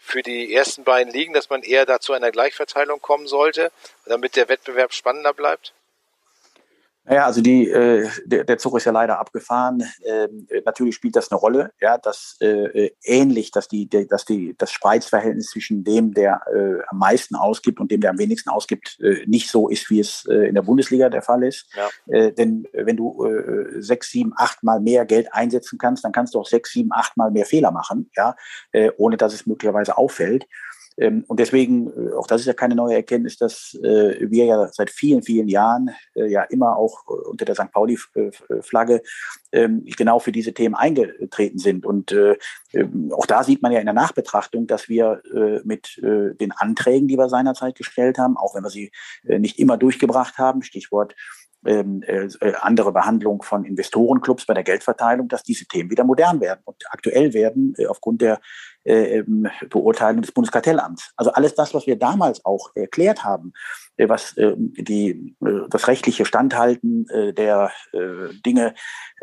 [0.00, 3.70] für die ersten beiden Ligen, dass man eher dazu einer Gleichverteilung kommen sollte,
[4.06, 5.72] damit der Wettbewerb spannender bleibt?
[7.04, 9.82] Naja, also die, äh, der, der Zug ist ja leider abgefahren.
[10.04, 14.54] Ähm, natürlich spielt das eine Rolle, ja, dass äh, ähnlich, dass die, der, dass die
[14.58, 18.98] das Spreizverhältnis zwischen dem, der äh, am meisten ausgibt und dem, der am wenigsten ausgibt,
[19.00, 21.66] äh, nicht so ist, wie es äh, in der Bundesliga der Fall ist.
[21.74, 21.88] Ja.
[22.06, 26.34] Äh, denn wenn du äh, sechs, sieben, acht Mal mehr Geld einsetzen kannst, dann kannst
[26.34, 28.36] du auch sechs, sieben, acht Mal mehr Fehler machen, ja,
[28.72, 30.46] äh, ohne dass es möglicherweise auffällt.
[30.96, 34.68] Ähm, und deswegen, äh, auch das ist ja keine neue Erkenntnis, dass äh, wir ja
[34.72, 37.72] seit vielen, vielen Jahren äh, ja immer auch unter der St.
[37.72, 39.02] Pauli-Flagge
[39.52, 41.86] ähm, genau für diese Themen eingetreten sind.
[41.86, 42.14] Und
[42.74, 45.22] ähm, auch da sieht man ja in der Nachbetrachtung, dass wir
[45.64, 48.90] mit den Anträgen, die wir seinerzeit gestellt haben, auch wenn wir sie
[49.22, 51.14] nicht immer durchgebracht haben, Stichwort
[51.62, 51.84] äh,
[52.60, 57.34] andere Behandlung von Investorenclubs bei der Geldverteilung, dass diese Themen wieder modern werden und aktuell
[57.34, 58.40] werden äh, aufgrund der
[58.84, 61.12] äh, ähm, Beurteilung des Bundeskartellamts.
[61.16, 63.52] Also alles das, was wir damals auch erklärt haben,
[64.00, 67.70] äh, was äh, die, äh, das rechtliche Standhalten der
[68.46, 68.74] Dinge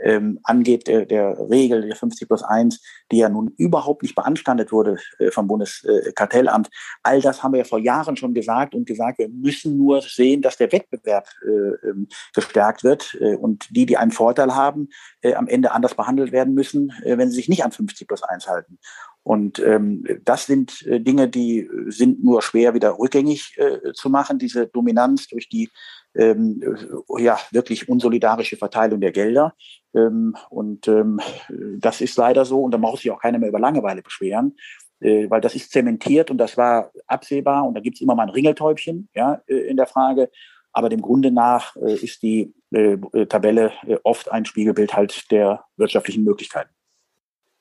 [0.04, 4.72] ähm, angeht, der, der Regel der 50 plus 1, die ja nun überhaupt nicht beanstandet
[4.72, 4.98] wurde
[5.32, 6.70] vom Bundeskartellamt.
[7.04, 10.42] All das haben wir ja vor Jahren schon gesagt und gesagt, wir müssen nur sehen,
[10.42, 14.90] dass der Wettbewerb ähm, gestärkt wird und die, die einen Vorteil haben,
[15.36, 18.80] am Ende anders behandelt werden müssen, wenn sie sich nicht an 50 plus 1 halten.
[19.28, 24.40] Und ähm, das sind äh, Dinge, die sind nur schwer wieder rückgängig äh, zu machen,
[24.40, 25.70] diese Dominanz durch die
[26.16, 29.54] ähm, äh, ja wirklich unsolidarische Verteilung der Gelder.
[29.94, 33.60] Ähm, und ähm, das ist leider so und da braucht sich auch keiner mehr über
[33.60, 34.56] Langeweile beschweren,
[35.02, 38.24] äh, weil das ist zementiert und das war absehbar und da gibt es immer mal
[38.24, 40.32] ein Ringeltäubchen ja, äh, in der Frage.
[40.72, 45.66] Aber dem Grunde nach äh, ist die äh, Tabelle äh, oft ein Spiegelbild halt der
[45.76, 46.77] wirtschaftlichen Möglichkeiten.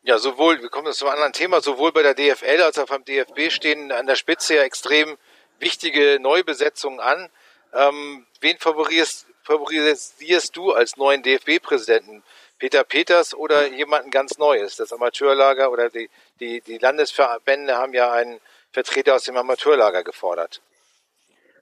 [0.06, 2.86] Ja, sowohl, wir kommen jetzt zu einem anderen Thema, sowohl bei der DFL als auch
[2.86, 5.18] beim DFB stehen an der Spitze ja extrem
[5.58, 7.28] wichtige Neubesetzungen an.
[7.74, 12.22] Ähm, wen favorisierst, favorisierst du als neuen DFB-Präsidenten?
[12.60, 14.76] Peter Peters oder jemanden ganz Neues?
[14.76, 18.40] Das Amateurlager oder die, die, die Landesverbände haben ja einen
[18.70, 20.62] Vertreter aus dem Amateurlager gefordert.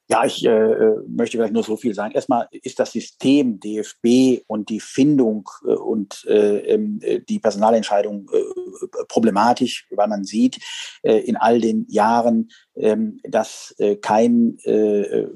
[0.06, 2.12] Ja, ich äh, äh, möchte vielleicht nur so viel sagen.
[2.12, 8.28] Erstmal ist das System DFB und die Findung äh, und äh, ähm, äh, die Personalentscheidung
[8.30, 10.58] äh, problematisch, weil man sieht
[11.02, 14.58] in all den Jahren, ähm, dass kein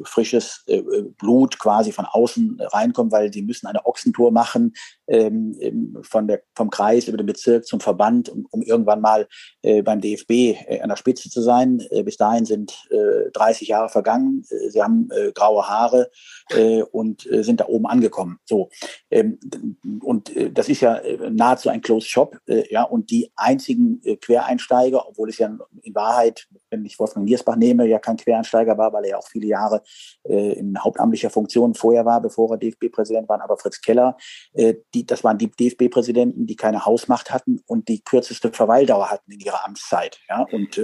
[0.05, 0.65] frisches
[1.19, 4.75] Blut quasi von außen reinkommt, weil sie müssen eine Ochsentour machen
[5.07, 9.29] ähm, von der, vom Kreis über den Bezirk zum Verband, um, um irgendwann mal
[9.63, 11.83] beim DFB an der Spitze zu sein.
[12.05, 14.45] Bis dahin sind äh, 30 Jahre vergangen.
[14.69, 16.11] Sie haben äh, graue Haare
[16.51, 18.39] äh, und äh, sind da oben angekommen.
[18.45, 18.71] So
[19.11, 19.39] ähm,
[20.03, 22.39] und äh, das ist ja äh, nahezu ein Closed Shop.
[22.47, 27.57] Äh, ja und die einzigen Quereinsteiger, obwohl es ja in Wahrheit, wenn ich Wolfgang Giersbach
[27.57, 29.83] nehme, ja kein Quereinsteiger war, weil er ja auch viele Jahre
[30.25, 34.17] in hauptamtlicher Funktion vorher war, bevor er DFB-Präsident war, aber Fritz Keller,
[34.55, 39.41] die das waren die DFB-Präsidenten, die keine Hausmacht hatten und die kürzeste Verweildauer hatten in
[39.41, 40.19] ihrer Amtszeit.
[40.29, 40.81] Ja, und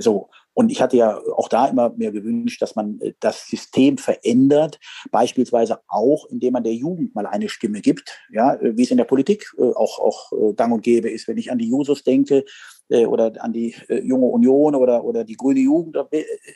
[0.00, 0.28] so.
[0.58, 4.80] Und ich hatte ja auch da immer mir gewünscht, dass man äh, das System verändert,
[5.12, 8.96] beispielsweise auch, indem man der Jugend mal eine Stimme gibt, ja, äh, wie es in
[8.96, 11.28] der Politik auch, auch gang und gäbe ist.
[11.28, 12.44] Wenn ich an die Jusos denke,
[12.90, 15.98] oder an die junge Union oder, oder die grüne Jugend,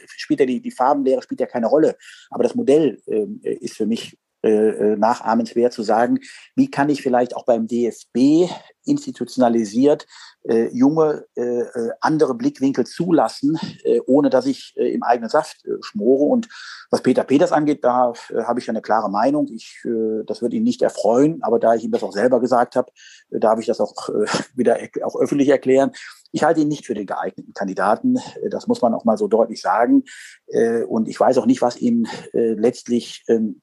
[0.07, 1.97] spielt ja die, die Farbenlehre spielt ja keine Rolle.
[2.31, 3.03] Aber das Modell
[3.43, 6.18] ist für mich äh, nachahmenswert zu sagen,
[6.55, 8.50] wie kann ich vielleicht auch beim DFB
[8.85, 10.07] institutionalisiert
[10.44, 15.64] äh, junge, äh, äh, andere Blickwinkel zulassen, äh, ohne dass ich äh, im eigenen Saft
[15.64, 16.24] äh, schmore.
[16.24, 16.48] Und
[16.90, 19.48] was Peter Peters angeht, da äh, habe ich eine klare Meinung.
[19.52, 22.76] Ich, äh, das wird ihn nicht erfreuen, aber da ich ihm das auch selber gesagt
[22.76, 22.90] habe,
[23.31, 25.92] äh, darf ich das auch äh, wieder auch öffentlich erklären.
[26.33, 28.16] Ich halte ihn nicht für den geeigneten Kandidaten.
[28.16, 30.05] Äh, das muss man auch mal so deutlich sagen.
[30.48, 33.62] Äh, und ich weiß auch nicht, was ihn äh, letztlich ähm,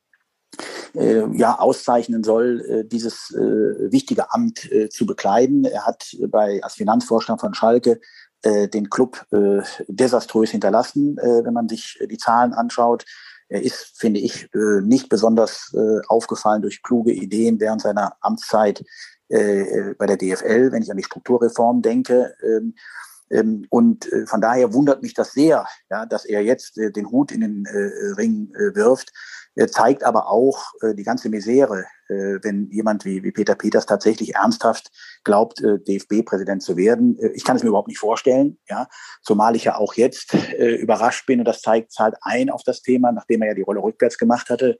[0.96, 5.66] äh, ja, auszeichnen soll, äh, dieses äh, wichtige Amt zu bekleiden.
[5.66, 8.00] Er hat bei, als Finanzvorstand von Schalke
[8.46, 9.26] den Club
[9.90, 13.04] desaströs hinterlassen, wenn man sich die Zahlen anschaut.
[13.50, 15.76] Er ist, finde ich, nicht besonders
[16.08, 18.82] aufgefallen durch kluge Ideen während seiner Amtszeit
[19.28, 22.34] bei der DFL, wenn ich an die Strukturreform denke.
[22.42, 22.76] Ähm,
[23.32, 27.12] ähm, und äh, von daher wundert mich das sehr, ja, dass er jetzt äh, den
[27.12, 29.12] Hut in den äh, Ring äh, wirft.
[29.72, 34.36] Zeigt aber auch äh, die ganze Misere, äh, wenn jemand wie, wie Peter Peters tatsächlich
[34.36, 34.90] ernsthaft
[35.26, 37.18] glaubt, DFB-Präsident zu werden.
[37.34, 38.88] Ich kann es mir überhaupt nicht vorstellen, ja,
[39.22, 43.12] zumal ich ja auch jetzt überrascht bin und das zeigt zahlt ein auf das Thema,
[43.12, 44.80] nachdem er ja die Rolle rückwärts gemacht hatte.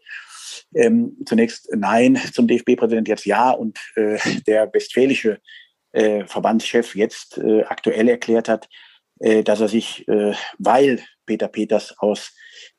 [0.74, 3.78] Ähm, zunächst nein zum DFB-Präsident, jetzt ja und
[4.48, 5.42] der westfälische
[5.92, 8.70] äh, Verbandschef jetzt äh, aktuell erklärt hat,
[9.20, 12.34] äh, dass er sich, äh, weil Peter Peters aus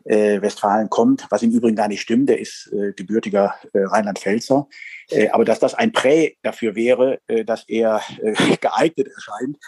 [0.05, 4.69] äh, Westfalen kommt, was im Übrigen gar nicht stimmt, der ist äh, gebürtiger äh, Rheinland-Pfälzer,
[5.11, 9.59] äh, aber dass das ein Prä dafür wäre, äh, dass er äh, geeignet erscheint,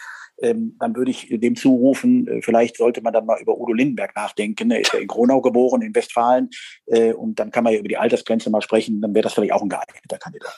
[0.43, 4.15] ähm, dann würde ich dem zurufen, äh, vielleicht sollte man dann mal über Udo Lindenberg
[4.17, 4.71] nachdenken.
[4.71, 6.51] Er ist ja in Gronau geboren, in Westfalen.
[6.87, 9.01] Äh, und dann kann man ja über die Altersgrenze mal sprechen.
[9.01, 10.55] Dann wäre das vielleicht auch ein geeigneter Kandidat.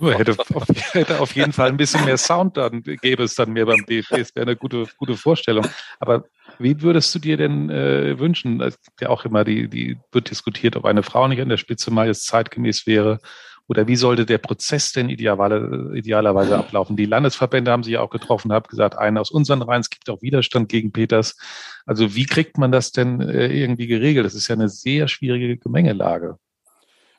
[0.00, 3.66] hätte, auf, hätte auf jeden Fall ein bisschen mehr Sound, dann gäbe es dann mehr
[3.66, 4.18] beim DFB.
[4.18, 5.66] Das wäre eine gute, gute Vorstellung.
[6.00, 6.24] Aber
[6.58, 8.60] wie würdest du dir denn äh, wünschen?
[8.60, 11.56] Es gibt ja auch immer die, die wird diskutiert, ob eine Frau nicht an der
[11.56, 13.20] Spitze mal jetzt zeitgemäß wäre.
[13.70, 16.96] Oder wie sollte der Prozess denn idealerweise, idealerweise ablaufen?
[16.96, 20.10] Die Landesverbände haben sich ja auch getroffen, haben gesagt, einen aus unseren Reihen, es gibt
[20.10, 21.38] auch Widerstand gegen Peters.
[21.86, 24.26] Also wie kriegt man das denn äh, irgendwie geregelt?
[24.26, 26.36] Das ist ja eine sehr schwierige Gemengelage.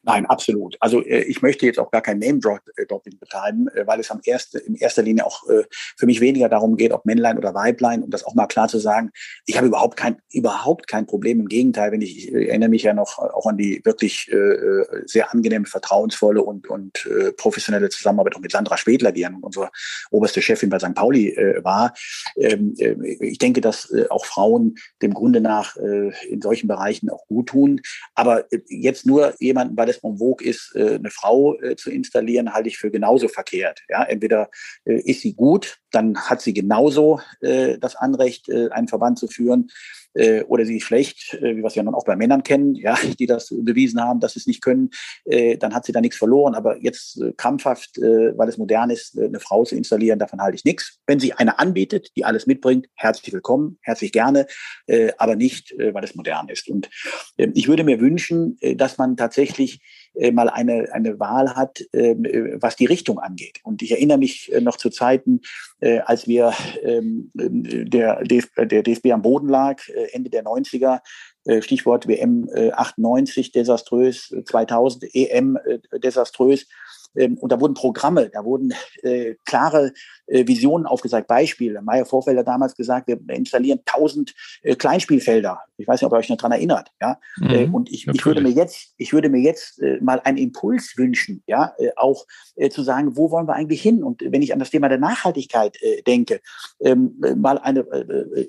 [0.04, 0.78] Nein, absolut.
[0.80, 4.58] Also äh, ich möchte jetzt auch gar kein Name-Dropping betreiben, äh, weil es am erste,
[4.58, 5.64] in erster Linie auch äh,
[5.98, 8.80] für mich weniger darum geht, ob Männlein oder Weiblein, um das auch mal klar zu
[8.80, 9.12] sagen.
[9.46, 11.42] Ich habe überhaupt kein, überhaupt kein Problem.
[11.42, 15.32] Im Gegenteil, wenn ich, ich erinnere mich ja noch auch an die wirklich äh, sehr
[15.32, 19.70] angenehme, vertrauensvolle und, und äh, professionelle Zusammenarbeit auch mit Sandra Spedler, die ja unsere
[20.10, 20.96] oberste Chefin bei St.
[20.96, 21.94] Pauli äh, war.
[22.38, 27.10] Ähm, äh, ich denke, dass äh, auch Frauen dem Grunde nach äh, in solchen Bereichen
[27.12, 27.82] auch gut tun.
[28.16, 31.76] Aber äh, jetzt nur jemanden bei der es en vogue ist, äh, eine Frau äh,
[31.76, 33.82] zu installieren, halte ich für genauso verkehrt.
[33.90, 34.50] Ja, entweder
[34.86, 39.70] äh, ist sie gut, dann hat sie genauso das Anrecht, einen Verband zu führen,
[40.14, 42.98] äh, oder sie schlecht, äh, wie wir es ja nun auch bei Männern kennen, ja,
[43.20, 44.90] die das bewiesen haben, dass sie es nicht können,
[45.26, 46.56] äh, dann hat sie da nichts verloren.
[46.56, 50.42] Aber jetzt äh, krampfhaft, äh, weil es modern ist, äh, eine Frau zu installieren, davon
[50.42, 51.00] halte ich nichts.
[51.08, 54.48] Wenn sie eine anbietet, die alles mitbringt, herzlich willkommen, herzlich gerne,
[54.88, 56.70] äh, aber nicht, äh, weil es modern ist.
[56.70, 56.90] Und
[57.38, 59.82] äh, ich würde mir wünschen, äh, dass man tatsächlich
[60.16, 63.60] äh, mal eine, eine Wahl hat, ähm, äh, was die Richtung angeht.
[63.64, 65.42] Und ich erinnere mich äh, noch zu Zeiten,
[65.80, 71.00] äh, als wir ähm, der, DFB, der DFB am Boden lag, äh, Ende der 90er,
[71.46, 75.58] äh, Stichwort WM 98 desaströs, 2000 EM
[75.94, 76.68] desaströs.
[77.16, 79.94] Ähm, und da wurden Programme, da wurden äh, klare
[80.32, 81.28] äh, Visionen aufgezeigt.
[81.28, 81.82] Beispiele.
[81.82, 85.60] Meier Vorfelder damals gesagt, wir installieren 1000 äh, Kleinspielfelder.
[85.78, 86.90] Ich weiß nicht, ob ihr euch noch dran erinnert.
[87.02, 87.20] Ja?
[87.38, 90.38] Mhm, äh, und ich, ich würde mir jetzt, ich würde mir jetzt äh, mal einen
[90.38, 92.26] Impuls wünschen, ja, äh, auch
[92.70, 94.04] zu sagen, wo wollen wir eigentlich hin?
[94.04, 96.42] Und wenn ich an das Thema der Nachhaltigkeit denke,
[96.82, 97.86] ähm, äh, mal eine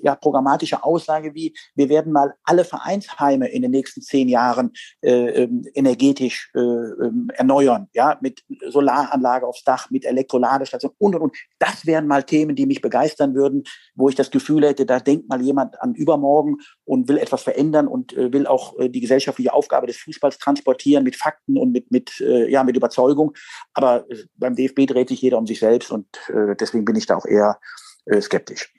[0.03, 4.71] ja, programmatische Aussage wie, wir werden mal alle Vereinsheime in den nächsten zehn Jahren
[5.01, 11.37] äh, ähm, energetisch erneuern, ja, mit Solaranlage aufs Dach, mit Elektroladestation und und und.
[11.59, 13.63] Das wären mal Themen, die mich begeistern würden,
[13.95, 17.87] wo ich das Gefühl hätte, da denkt mal jemand an übermorgen und will etwas verändern
[17.87, 21.91] und äh, will auch äh, die gesellschaftliche Aufgabe des Fußballs transportieren mit Fakten und mit,
[21.91, 23.33] mit, äh, ja, mit Überzeugung.
[23.73, 27.05] Aber äh, beim DFB dreht sich jeder um sich selbst und äh, deswegen bin ich
[27.05, 27.59] da auch eher
[28.05, 28.71] äh, skeptisch.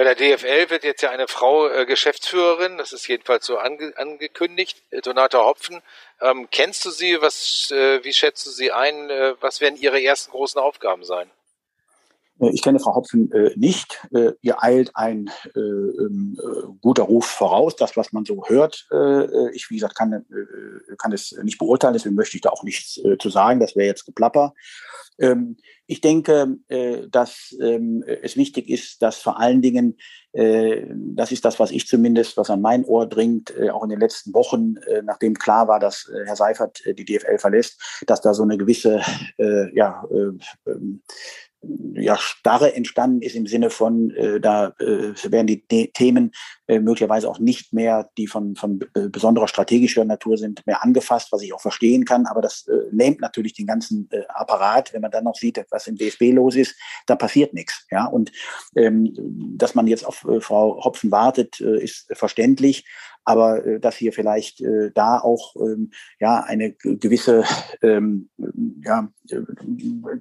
[0.00, 3.92] Bei der DFL wird jetzt ja eine Frau äh, Geschäftsführerin, das ist jedenfalls so ange
[3.98, 5.82] angekündigt, äh, Donata Hopfen.
[6.22, 7.20] Ähm, kennst du sie?
[7.20, 9.10] Was, äh, wie schätzt du sie ein?
[9.10, 11.30] Äh, was werden ihre ersten großen Aufgaben sein?
[12.40, 14.06] Äh, ich kenne Frau Hopfen äh, nicht.
[14.12, 18.88] Äh, ihr eilt ein äh, ähm, äh, guter Ruf voraus, das, was man so hört.
[18.92, 20.24] Äh, ich, wie gesagt, kann,
[20.98, 23.60] kann es nicht beurteilen, deswegen möchte ich da auch nichts zu sagen.
[23.60, 24.54] Das wäre jetzt Geplapper.
[25.18, 26.56] Ähm, ich denke,
[27.10, 29.98] dass ähm, es wichtig ist, dass vor allen Dingen,
[30.32, 34.32] das ist das, was ich zumindest, was an mein Ohr dringt, auch in den letzten
[34.32, 39.00] Wochen, nachdem klar war, dass Herr Seifert die DFL verlässt, dass da so eine gewisse
[39.72, 40.04] ja,
[41.94, 46.32] ja, Starre entstanden ist im Sinne von, äh, da äh, werden die The Themen
[46.66, 51.32] äh, möglicherweise auch nicht mehr, die von, von äh, besonderer strategischer Natur sind, mehr angefasst,
[51.32, 52.26] was ich auch verstehen kann.
[52.26, 54.92] Aber das äh, lähmt natürlich den ganzen äh, Apparat.
[54.94, 57.86] Wenn man dann noch sieht, was im DFB los ist, da passiert nichts.
[57.90, 58.32] Ja, und
[58.76, 59.14] ähm,
[59.56, 62.86] dass man jetzt auf äh, Frau Hopfen wartet, äh, ist verständlich
[63.30, 67.44] aber äh, dass hier vielleicht äh, da auch ähm, ja eine gewisse
[67.82, 68.28] ähm,
[68.84, 69.36] ja äh,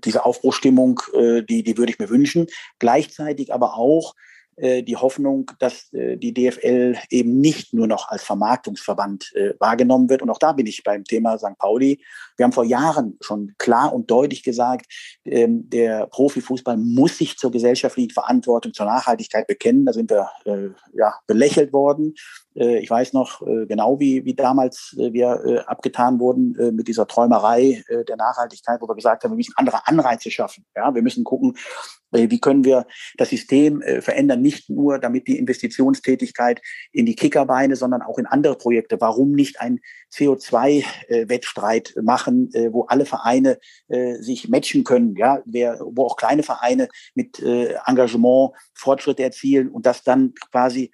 [0.03, 2.47] diese Aufbruchstimmung, äh, die die würde ich mir wünschen.
[2.77, 4.15] Gleichzeitig aber auch
[4.61, 10.21] die Hoffnung, dass äh, die DFL eben nicht nur noch als Vermarktungsverband äh, wahrgenommen wird.
[10.21, 11.57] Und auch da bin ich beim Thema St.
[11.57, 12.03] Pauli.
[12.37, 14.85] Wir haben vor Jahren schon klar und deutlich gesagt,
[15.25, 19.85] ähm, der Profifußball muss sich zur gesellschaftlichen Verantwortung, zur Nachhaltigkeit bekennen.
[19.85, 20.29] Da sind wir
[20.93, 22.13] ja, belächelt worden.
[22.53, 28.81] Ich weiß noch genau, wie, wie damals wir abgetan wurden mit dieser Träumerei der Nachhaltigkeit,
[28.81, 30.65] wo wir gesagt haben, wir müssen andere Anreize schaffen.
[30.75, 31.55] Ja, wir müssen gucken,
[32.11, 38.01] wie können wir das System verändern, nicht nur damit die Investitionstätigkeit in die Kickerbeine, sondern
[38.01, 38.99] auch in andere Projekte.
[38.99, 39.79] Warum nicht ein
[40.13, 46.43] CO2-Wettstreit machen, äh, wo alle Vereine äh, sich matchen können, ja, wer, wo auch kleine
[46.43, 50.91] Vereine mit äh, Engagement Fortschritte erzielen und das dann quasi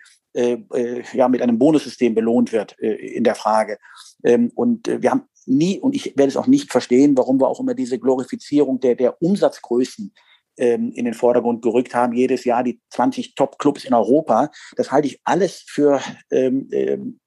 [1.14, 3.78] ja mit einem Bonussystem belohnt wird in der Frage.
[4.22, 7.62] Ähm, und wir haben nie, und ich werde es auch nicht verstehen, warum wir auch
[7.62, 10.14] immer diese Glorifizierung der, der Umsatzgrößen
[10.58, 12.14] ähm, in den Vordergrund gerückt haben.
[12.14, 14.52] Jedes Jahr die 20 Top-Clubs in Europa.
[14.76, 17.20] Das halte ich alles für ähm, ähm,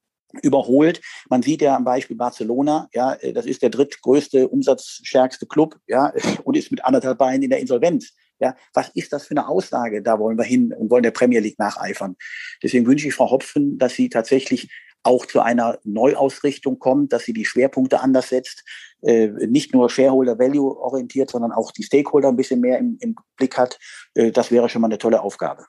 [0.42, 1.00] überholt.
[1.28, 6.12] Man sieht ja am Beispiel Barcelona, ja, äh, das ist der drittgrößte, umsatzstärkste Club, ja,
[6.44, 8.12] und ist mit anderthalb Beinen in der Insolvenz.
[8.40, 10.00] Ja, was ist das für eine Aussage?
[10.00, 12.14] Da wollen wir hin und wollen der Premier League nacheifern.
[12.62, 14.70] Deswegen wünsche ich Frau Hopfen, dass sie tatsächlich
[15.02, 18.64] auch zu einer Neuausrichtung kommt, dass sie die Schwerpunkte anders setzt,
[19.02, 23.16] äh, nicht nur Shareholder Value orientiert, sondern auch die Stakeholder ein bisschen mehr im, im
[23.36, 23.78] Blick hat.
[24.14, 25.64] Äh, das wäre schon mal eine tolle Aufgabe.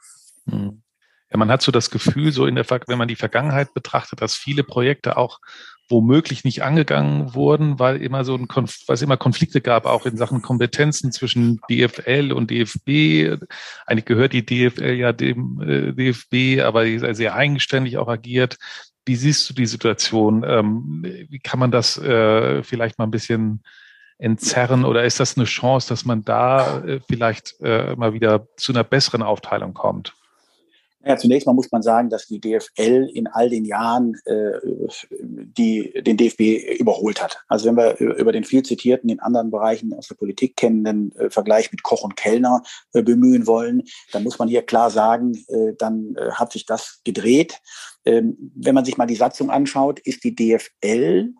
[0.49, 0.81] Hm.
[1.31, 4.33] Ja, man hat so das Gefühl, so in der, wenn man die Vergangenheit betrachtet, dass
[4.33, 5.39] viele Projekte auch
[5.89, 10.05] womöglich nicht angegangen wurden, weil immer so ein Konf weil es immer Konflikte gab, auch
[10.05, 13.43] in Sachen Kompetenzen zwischen DFL und DFB.
[13.87, 18.57] Eigentlich gehört die DFL ja dem äh, DFB, aber sehr eigenständig auch agiert.
[19.09, 20.45] Wie siehst du die Situation?
[20.47, 23.63] Ähm, wie kann man das äh, vielleicht mal ein bisschen
[24.19, 28.71] entzerren oder ist das eine Chance, dass man da äh, vielleicht äh, mal wieder zu
[28.71, 30.13] einer besseren Aufteilung kommt?
[31.03, 34.59] Ja, zunächst mal muss man sagen, dass die DFL in all den Jahren äh,
[35.09, 37.39] die, den DFB überholt hat.
[37.47, 41.29] Also wenn wir über den viel zitierten, in anderen Bereichen aus der Politik kennenden äh,
[41.29, 42.61] Vergleich mit Koch und Kellner
[42.93, 46.99] äh, bemühen wollen, dann muss man hier klar sagen, äh, dann äh, hat sich das
[47.05, 47.59] gedreht.
[48.05, 51.33] Ähm, wenn man sich mal die Satzung anschaut, ist die DFL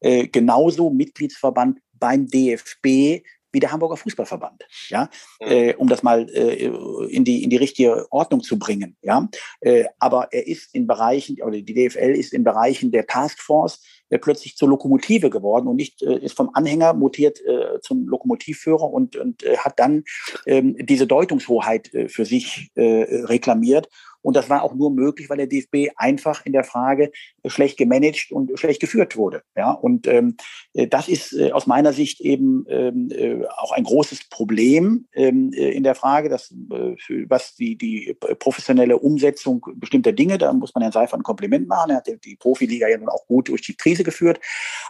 [0.00, 3.22] äh, genauso Mitgliedsverband beim DFB
[3.52, 5.08] wie der Hamburger Fußballverband, ja,
[5.40, 6.66] äh, um das mal äh,
[7.08, 9.28] in die in die richtige Ordnung zu bringen, ja.
[9.60, 14.18] Äh, aber er ist in Bereichen, oder die DFL ist in Bereichen der Taskforce äh,
[14.18, 17.40] plötzlich zur Lokomotive geworden und nicht äh, ist vom Anhänger mutiert
[17.82, 20.04] zum Lokomotivführer und und hat dann
[20.46, 23.88] ähm, diese Deutungshoheit für sich reklamiert
[24.22, 27.10] und das war auch nur möglich, weil der DFB einfach in der Frage
[27.46, 29.42] schlecht gemanagt und schlecht geführt wurde.
[29.56, 30.36] Ja, und ähm,
[30.74, 35.52] äh, das ist äh, aus meiner Sicht eben ähm, äh, auch ein großes Problem ähm,
[35.52, 36.96] äh, in der Frage, dass, äh,
[37.28, 41.90] was die, die professionelle Umsetzung bestimmter Dinge, da muss man Herrn Seifer ein Kompliment machen.
[41.90, 44.40] Er hat die Profiliga ja nun auch gut durch die Krise geführt.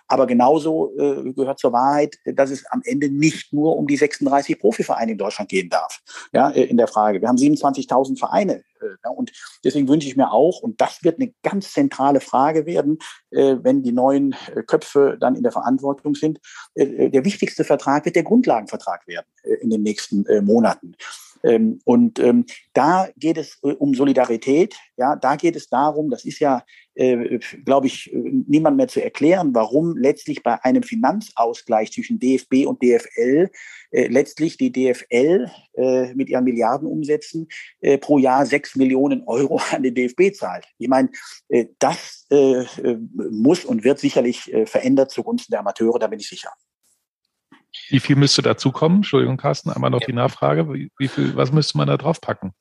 [0.09, 4.59] Aber genauso äh, gehört zur Wahrheit, dass es am Ende nicht nur um die 36
[4.59, 6.03] Profivereine in Deutschland gehen darf.
[6.33, 7.21] Ja, in der Frage.
[7.21, 9.33] Wir haben 27.000 Vereine äh, und
[9.65, 12.99] deswegen wünsche ich mir auch, und das wird eine ganz zentrale Frage werden,
[13.31, 16.41] äh, wenn die neuen äh, Köpfe dann in der Verantwortung sind,
[16.77, 19.27] der wichtigste Vertrag wird der Grundlagenvertrag werden
[19.61, 20.97] in den nächsten Monaten.
[21.43, 24.77] Ähm, und ähm, da geht es um Solidarität.
[24.97, 29.55] Ja, da geht es darum, das ist ja, äh, glaube ich, niemand mehr zu erklären,
[29.55, 33.51] warum letztlich bei einem Finanzausgleich zwischen DFB und DFL
[33.91, 37.49] äh, letztlich die DFL äh, mit ihren Milliardenumsätzen
[37.81, 40.67] äh, pro Jahr sechs Millionen Euro an den DFB zahlt.
[40.79, 41.11] Ich meine,
[41.49, 42.65] äh, das äh,
[43.31, 46.51] muss und wird sicherlich verändert zugunsten der Amateure, da bin ich sicher.
[47.89, 48.97] Wie viel müsste dazu kommen?
[48.97, 50.07] Entschuldigung, Carsten, einmal noch ja.
[50.07, 50.73] die Nachfrage.
[50.73, 52.53] Wie, wie, viel, was müsste man da drauf packen?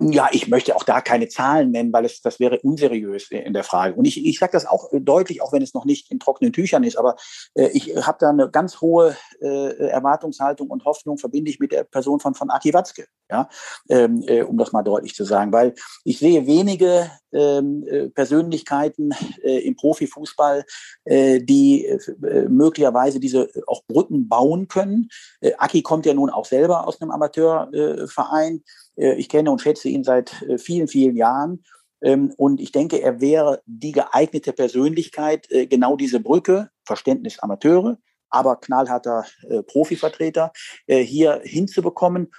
[0.00, 3.62] Ja, ich möchte auch da keine Zahlen nennen, weil es, das wäre unseriös in der
[3.62, 3.94] Frage.
[3.94, 6.82] Und ich, ich sage das auch deutlich, auch wenn es noch nicht in trockenen Tüchern
[6.82, 7.14] ist, aber
[7.54, 11.84] äh, ich habe da eine ganz hohe äh, Erwartungshaltung und Hoffnung, verbinde ich mit der
[11.84, 13.48] Person von, von Aki Watzke, ja?
[13.88, 15.52] Ähm, äh, um das mal deutlich zu sagen.
[15.52, 15.74] Weil
[16.04, 19.12] ich sehe wenige ähm, äh, Persönlichkeiten
[19.42, 20.64] äh, im Profifußball,
[21.04, 25.08] äh, die äh, möglicherweise diese auch Brücken bauen können.
[25.40, 28.62] Äh, Aki kommt ja nun auch selber aus einem Amateurverein.
[28.96, 31.64] Ich kenne und schätze ihn seit vielen, vielen Jahren.
[32.00, 37.98] Ähm, und ich denke, er wäre die geeignete Persönlichkeit, genau diese Brücke, Verständnis Amateure,
[38.30, 39.24] aber knallharter
[39.66, 40.52] Profivertreter,
[40.86, 42.30] hier hinzubekommen,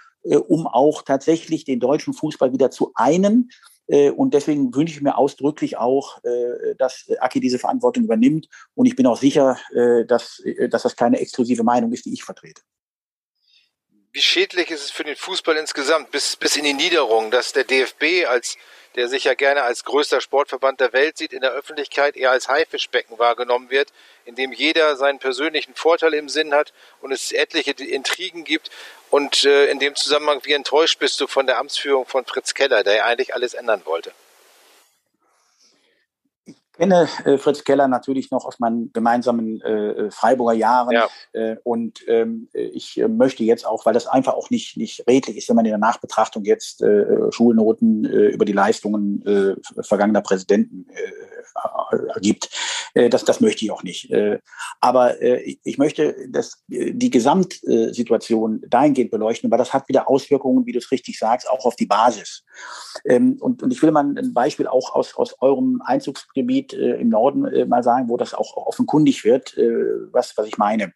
[0.47, 3.49] um auch tatsächlich den deutschen Fußball wieder zu einen.
[3.87, 6.19] Und deswegen wünsche ich mir ausdrücklich auch,
[6.77, 8.47] dass Aki diese Verantwortung übernimmt.
[8.73, 9.57] Und ich bin auch sicher,
[10.07, 12.61] dass, dass das keine exklusive Meinung ist, die ich vertrete
[14.15, 17.65] wie schädlich ist es für den Fußball insgesamt bis, bis in die Niederung, dass der
[17.65, 18.57] DFB als
[18.95, 22.47] der sich ja gerne als größter Sportverband der Welt sieht, in der Öffentlichkeit eher als
[22.47, 23.91] Haifischbecken wahrgenommen wird,
[24.23, 28.71] in dem jeder seinen persönlichen Vorteil im Sinn hat und es etliche Intrigen gibt.
[29.09, 32.85] Und äh, in dem Zusammenhang, wie enttäuscht bist du von der Amtsführung von Fritz Keller,
[32.85, 34.13] der ja eigentlich alles ändern wollte?
[36.77, 40.91] Kenne äh, Fritz Keller natürlich noch aus meinen gemeinsamen äh, äh Freiburger Jahren.
[40.91, 41.07] Ja.
[41.33, 45.37] Äh, und ähm, ich äh, möchte jetzt auch, weil das einfach auch nicht, nicht redlich
[45.37, 49.23] ist, wenn man in der Nachbetrachtung jetzt äh, Schulnoten über die Leistungen
[49.81, 50.87] vergangener Präsidenten
[52.21, 52.49] gibt.
[52.93, 54.11] Das, das möchte ich auch nicht.
[54.79, 60.79] Aber ich möchte dass die Gesamtsituation dahingehend beleuchten, weil das hat wieder Auswirkungen, wie du
[60.79, 62.43] es richtig sagst, auch auf die Basis.
[63.05, 66.95] Ähm, und, und ich will mal ein Beispiel auch aus, aus eurem Einzugsgebiet Gebiet äh,
[66.99, 70.93] im Norden äh, mal sagen, wo das auch offenkundig wird, äh, was, was ich meine.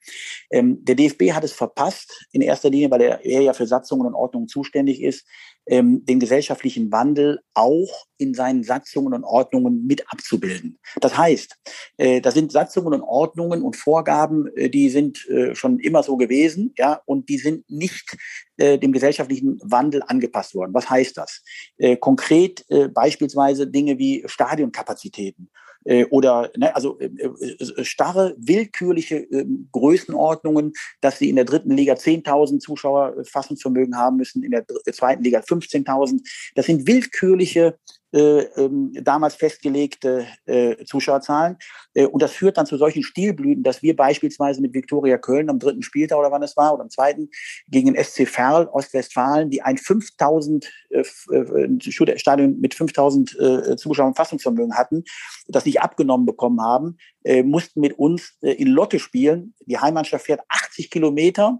[0.52, 4.06] Ähm, der DFB hat es verpasst, in erster Linie, weil er, er ja für Satzungen
[4.06, 5.28] und Ordnungen zuständig ist,
[5.70, 10.80] ähm, den gesellschaftlichen Wandel auch in seinen Satzungen und Ordnungen mit abzubilden.
[11.00, 11.56] Das heißt,
[11.98, 16.18] äh, da sind Satzungen und Ordnungen und Vorgaben, äh, die sind äh, schon immer so
[16.18, 18.18] gewesen, ja, und die sind nicht
[18.58, 20.74] äh, dem gesellschaftlichen Wandel angepasst worden.
[20.74, 21.44] Was heißt das?
[21.78, 25.50] Äh, konkret äh, beispielsweise Dinge wie Stadionkapazitäten
[25.86, 31.72] äh, oder ne, also äh, äh, starre, willkürliche äh, Größenordnungen, dass sie in der dritten
[31.72, 36.22] Liga 10.000 Zuschauer äh, Fassungsvermögen haben müssen, in der zweiten Liga 15.000.
[36.56, 37.78] Das sind willkürliche
[38.12, 41.58] äh, ähm, damals festgelegte äh, Zuschauerzahlen.
[41.94, 45.60] Äh, und das führt dann zu solchen Stilblüten, dass wir beispielsweise mit Viktoria Köln am
[45.60, 47.30] dritten Spieltag oder wann es war, oder am zweiten,
[47.68, 54.16] gegen den SC Verl Ostwestfalen, die ein 5000 äh, äh Stadion mit 5000 äh, Zuschauern
[54.16, 55.04] Fassungsvermögen hatten,
[55.48, 56.98] das nicht abgenommen bekommen haben,
[57.44, 59.54] mussten mit uns in Lotte spielen.
[59.66, 61.60] Die Heimmannschaft fährt 80 Kilometer,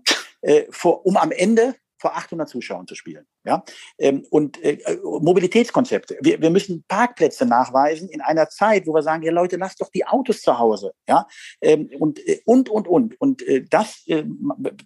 [0.70, 3.26] vor, um am Ende vor 800 Zuschauern zu spielen.
[3.44, 3.64] Ja?
[3.98, 6.18] Ähm, und äh, Mobilitätskonzepte.
[6.22, 9.90] Wir, wir müssen Parkplätze nachweisen in einer Zeit, wo wir sagen, ja Leute, lasst doch
[9.90, 10.94] die Autos zu Hause.
[11.08, 11.28] Ja?
[11.62, 13.20] Ähm, und, äh, und, und, und.
[13.20, 14.24] Und äh, das äh,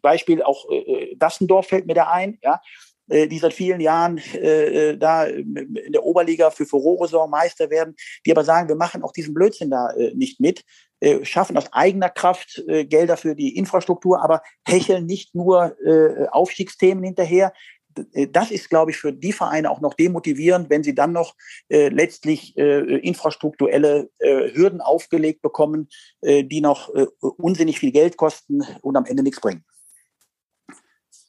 [0.01, 2.39] Beispiel auch äh, Dassendorf fällt mir da ein.
[2.41, 2.59] Ja?
[3.09, 7.69] Äh, die seit vielen Jahren äh, äh da in der Oberliga für Furore sorgen, Meister
[7.69, 7.95] werden,
[8.25, 10.63] die aber sagen, wir machen auch diesen Blödsinn da äh, nicht mit,
[11.03, 16.27] äh, schaffen aus eigener Kraft äh, Gelder für die Infrastruktur, aber hecheln nicht nur äh,
[16.27, 17.51] Aufstiegsthemen hinterher.
[18.13, 21.35] Äh, das ist, glaube ich, für die Vereine auch noch demotivierend, wenn sie dann noch
[21.67, 25.89] äh, letztlich infrastrukturelle Hürden aufgelegt bekommen,
[26.23, 26.89] die noch
[27.19, 29.65] unsinnig viel Geld kosten und am Ende nichts bringen.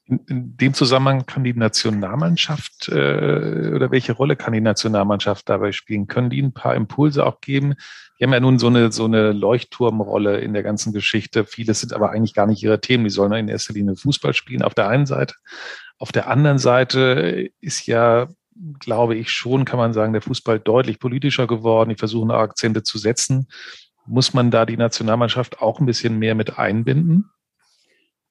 [0.07, 5.73] In, in dem Zusammenhang kann die Nationalmannschaft äh, oder welche Rolle kann die Nationalmannschaft dabei
[5.73, 6.07] spielen?
[6.07, 7.75] Können die ein paar Impulse auch geben?
[8.19, 11.45] Die haben ja nun so eine, so eine Leuchtturmrolle in der ganzen Geschichte.
[11.47, 13.05] Viele sind aber eigentlich gar nicht ihre Themen.
[13.05, 15.35] Die sollen in erster Linie Fußball spielen auf der einen Seite.
[15.99, 18.29] Auf der anderen Seite ist ja,
[18.79, 21.91] glaube ich schon, kann man sagen, der Fußball deutlich politischer geworden.
[21.91, 23.49] Die versuchen Akzente zu setzen.
[24.07, 27.31] Muss man da die Nationalmannschaft auch ein bisschen mehr mit einbinden?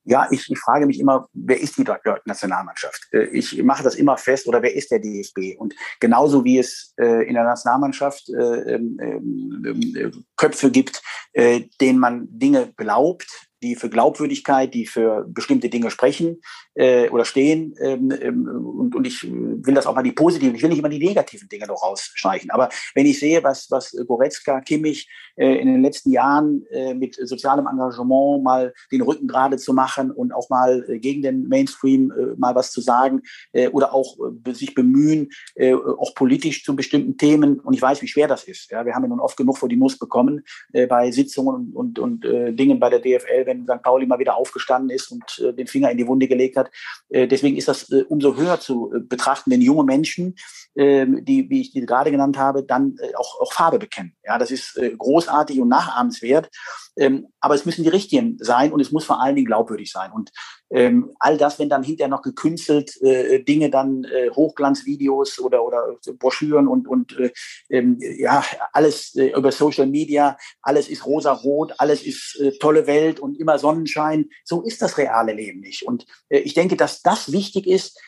[0.06, 1.86] Ja, ich, ich frage mich immer, wer ist die
[2.26, 3.08] Nationalmannschaft?
[3.12, 5.58] Äh, ich mache das immer fest, oder wer ist der DFB?
[5.58, 11.02] Und genauso wie es äh, in der Nationalmannschaft äh, ähm, ähm, äh, Köpfe gibt,
[11.36, 16.42] denen man Dinge glaubt, die für Glaubwürdigkeit, die für bestimmte Dinge sprechen
[16.76, 17.76] äh, oder stehen.
[17.82, 20.90] Ähm, ähm, und, und ich will das auch mal die positiven, ich will nicht immer
[20.90, 22.52] die negativen Dinge noch rausstreichen.
[22.52, 27.16] Aber wenn ich sehe, was, was Goretzka, Kimmich äh, in den letzten Jahren äh, mit
[27.16, 32.12] sozialem Engagement mal den Rücken gerade zu machen und auch mal äh, gegen den Mainstream
[32.12, 33.22] äh, mal was zu sagen
[33.54, 37.60] äh, oder auch äh, sich bemühen, äh, auch politisch zu bestimmten Themen.
[37.60, 38.72] Und ich weiß, wie schwer das ist.
[38.72, 40.44] Ja, wir haben ja nun oft genug vor die Nuss bekommen
[40.74, 43.84] äh, bei Sitzungen und, und, und äh, Dingen bei der DFL, wenn St.
[43.84, 46.72] Pauli mal wieder aufgestanden ist und äh, den Finger in die Wunde gelegt hat.
[47.10, 50.36] Äh, deswegen ist das äh, umso höher zu äh, betrachten, wenn junge Menschen,
[50.76, 54.16] äh, die, wie ich die gerade genannt habe, dann äh, auch, auch Farbe bekennen.
[54.24, 56.50] Ja, das ist äh, großartig und nachahmenswert.
[56.96, 60.12] Ähm, aber es müssen die richtigen sein und es muss vor allen Dingen glaubwürdig sein.
[60.12, 60.32] Und
[60.70, 65.98] ähm, all das, wenn dann hinterher noch gekünstelt äh, Dinge dann äh, Hochglanzvideos oder oder
[66.20, 67.32] Broschüren und und äh,
[67.70, 73.20] ähm, ja alles äh, über Social Media, alles ist rosa-rot, alles ist äh, tolle Welt
[73.20, 74.30] und immer Sonnenschein.
[74.44, 75.88] So ist das reale Leben nicht.
[75.88, 78.00] Und äh, ich denke, dass das wichtig ist,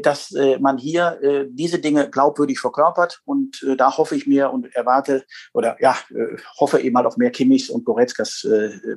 [0.00, 3.22] dass äh, man hier äh, diese Dinge glaubwürdig verkörpert.
[3.24, 7.16] Und äh, da hoffe ich mir und erwarte oder ja äh, hoffe eben halt auf
[7.16, 8.96] mehr Kimmichs und Goretzkas äh, äh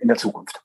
[0.00, 0.62] in der Zukunft.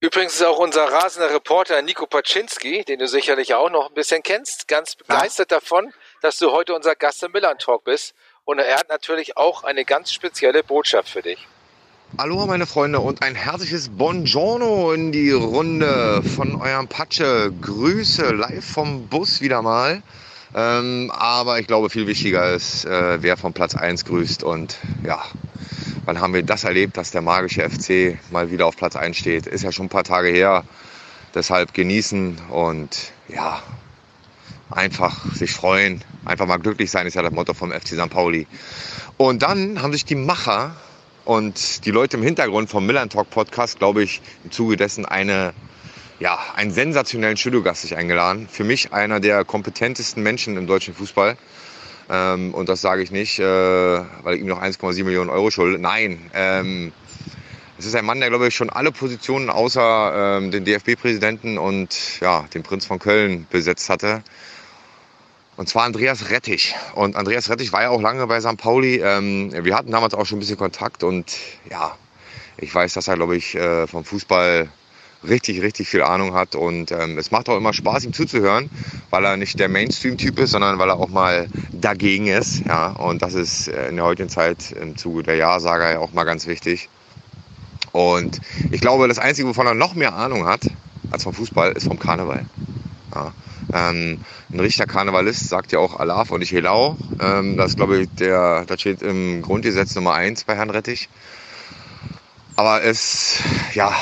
[0.00, 4.22] Übrigens ist auch unser rasender Reporter Nico Paczynski, den du sicherlich auch noch ein bisschen
[4.22, 5.58] kennst, ganz begeistert ja.
[5.58, 8.14] davon, dass du heute unser Gast im Milan Talk bist.
[8.44, 11.48] Und er hat natürlich auch eine ganz spezielle Botschaft für dich.
[12.18, 17.52] Hallo meine Freunde und ein herzliches Buongiorno in die Runde von eurem Patsche.
[17.60, 20.02] Grüße live vom Bus wieder mal.
[20.54, 24.44] Ähm, aber ich glaube, viel wichtiger ist, äh, wer vom Platz 1 grüßt.
[24.44, 25.20] Und ja,
[26.06, 29.46] wann haben wir das erlebt, dass der magische FC mal wieder auf Platz 1 steht?
[29.46, 30.64] Ist ja schon ein paar Tage her.
[31.34, 33.62] Deshalb genießen und ja,
[34.70, 36.02] einfach sich freuen.
[36.24, 38.08] Einfach mal glücklich sein ist ja das Motto vom FC St.
[38.08, 38.46] Pauli.
[39.18, 40.76] Und dann haben sich die Macher
[41.26, 45.52] und die Leute im Hintergrund vom Milan Talk Podcast, glaube ich, im Zuge dessen eine
[46.18, 48.48] ja, einen sensationellen Studiogast sich eingeladen.
[48.50, 51.36] Für mich einer der kompetentesten Menschen im deutschen Fußball.
[52.08, 55.78] Ähm, und das sage ich nicht, äh, weil ich ihm noch 1,7 Millionen Euro schulde.
[55.78, 56.92] Nein, ähm,
[57.78, 62.20] es ist ein Mann, der, glaube ich, schon alle Positionen außer ähm, den DFB-Präsidenten und
[62.20, 64.22] ja, den Prinz von Köln besetzt hatte.
[65.56, 66.74] Und zwar Andreas Rettich.
[66.94, 68.56] Und Andreas Rettich war ja auch lange bei St.
[68.58, 69.00] Pauli.
[69.02, 71.36] Ähm, wir hatten damals auch schon ein bisschen Kontakt und
[71.70, 71.96] ja,
[72.58, 74.68] ich weiß, dass er, glaube ich, äh, vom Fußball
[75.26, 76.54] richtig, richtig viel Ahnung hat.
[76.54, 78.70] Und ähm, es macht auch immer Spaß, ihm zuzuhören,
[79.10, 82.64] weil er nicht der Mainstream-Typ ist, sondern weil er auch mal dagegen ist.
[82.66, 86.12] Ja, und das ist äh, in der heutigen Zeit im Zuge der Ja-Sager ja auch
[86.12, 86.88] mal ganz wichtig.
[87.92, 88.40] Und
[88.70, 90.60] ich glaube, das Einzige, wovon er noch mehr Ahnung hat
[91.10, 92.44] als vom Fußball, ist vom Karneval.
[93.14, 93.32] Ja.
[93.72, 94.18] Ähm,
[94.52, 96.96] ein richtiger Karnevalist sagt ja auch Alaf und nicht Helau.
[97.20, 101.08] Ähm, das glaube ich, der, das steht im Grundgesetz Nummer eins bei Herrn Rettich.
[102.56, 103.40] Aber es,
[103.74, 103.92] ja,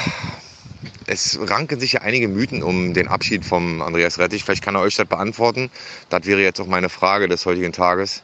[1.06, 4.44] es ranken sich ja einige Mythen um den Abschied vom Andreas Rettich.
[4.44, 5.70] Vielleicht kann er euch das beantworten.
[6.08, 8.22] Das wäre jetzt auch meine Frage des heutigen Tages.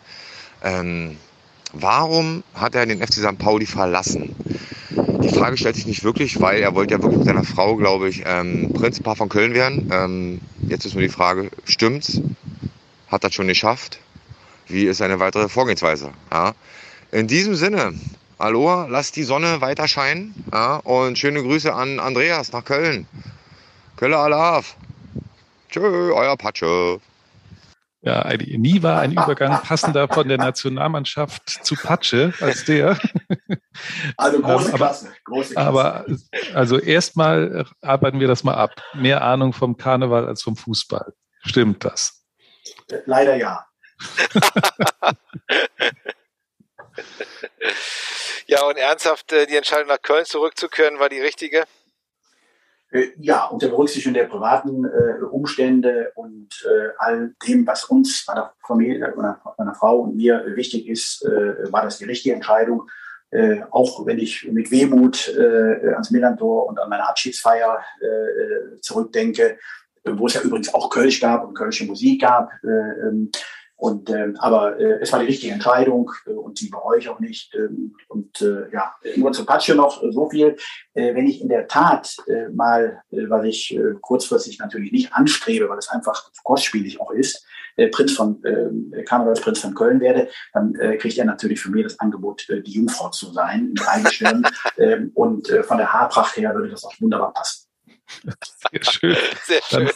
[0.62, 1.18] Ähm,
[1.72, 3.38] warum hat er den FC St.
[3.38, 4.36] Pauli verlassen?
[5.22, 8.08] Die Frage stellt sich nicht wirklich, weil er wollte ja wirklich mit seiner Frau, glaube
[8.08, 9.88] ich, ähm, Prinzpaar von Köln werden.
[9.92, 12.20] Ähm, jetzt ist nur die Frage, stimmt's?
[13.08, 13.98] Hat das schon geschafft?
[14.68, 16.12] Wie ist seine weitere Vorgehensweise?
[16.32, 16.52] Ja.
[17.12, 17.94] In diesem Sinne,
[18.38, 20.34] Aloha, lasst die Sonne weiter scheinen.
[20.52, 23.06] Ja, und schöne Grüße an Andreas nach Köln.
[23.96, 24.76] Kölle Alaf.
[25.70, 27.00] Tschö, euer Patsche.
[28.02, 32.98] Ja, nie war ein Übergang passender von der Nationalmannschaft zu Patsche als der.
[34.16, 35.68] Also große ähm, aber, Klasse, große Klasse.
[35.68, 36.06] Aber
[36.54, 38.70] also erstmal arbeiten wir das mal ab.
[38.94, 41.12] Mehr Ahnung vom Karneval als vom Fußball.
[41.44, 42.24] Stimmt das?
[43.04, 43.66] Leider ja.
[48.50, 51.66] Ja, und ernsthaft äh, die Entscheidung nach Köln zurückzukehren war die richtige?
[52.90, 58.52] Äh, ja, unter Berücksichtigung der privaten äh, Umstände und äh, all dem, was uns, meiner
[58.66, 62.88] Familie, meiner, meiner Frau und mir wichtig ist, äh, war das die richtige Entscheidung.
[63.30, 67.80] Äh, auch wenn ich mit Wehmut äh, ans Millantor und an meine Abschiedsfeier
[68.80, 69.58] zurückdenke,
[70.04, 72.50] wo es ja übrigens auch Kölsch gab und kölsche Musik gab.
[73.80, 77.08] Ähm, und ähm, aber äh, es war die richtige Entscheidung äh, und die bereue ich
[77.08, 77.54] auch nicht.
[77.54, 80.56] Ähm, und äh, ja, nur zu Patsche noch äh, so viel.
[80.94, 85.12] Äh, wenn ich in der Tat äh, mal, äh, was ich äh, kurzfristig natürlich nicht
[85.12, 87.44] anstrebe, weil es einfach kostspielig auch ist,
[87.76, 91.84] äh, Prinz von äh, Karnevalsprinz von Köln werde, dann äh, kriegt er natürlich für mich
[91.84, 94.46] das Angebot, äh, die Jungfrau zu sein, im Dreigestirn.
[94.76, 97.66] äh, und äh, von der Haarpracht her würde das auch wunderbar passen.
[98.70, 99.16] Sehr schön.
[99.44, 99.86] Sehr schön.
[99.86, 99.94] Dann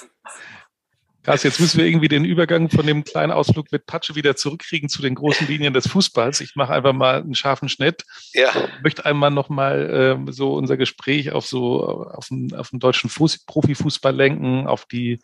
[1.25, 4.91] Krass, jetzt müssen wir irgendwie den Übergang von dem kleinen Ausflug mit Patsche wieder zurückkriegen
[4.91, 6.43] zu den großen Linien des Fußballs.
[6.43, 8.05] Ich mache einfach mal einen scharfen Schnitt.
[8.35, 8.51] Ja.
[8.51, 13.09] Ich möchte einmal nochmal äh, so unser Gespräch auf so auf den, auf den deutschen
[13.09, 15.19] Fuß, Profifußball lenken, auf die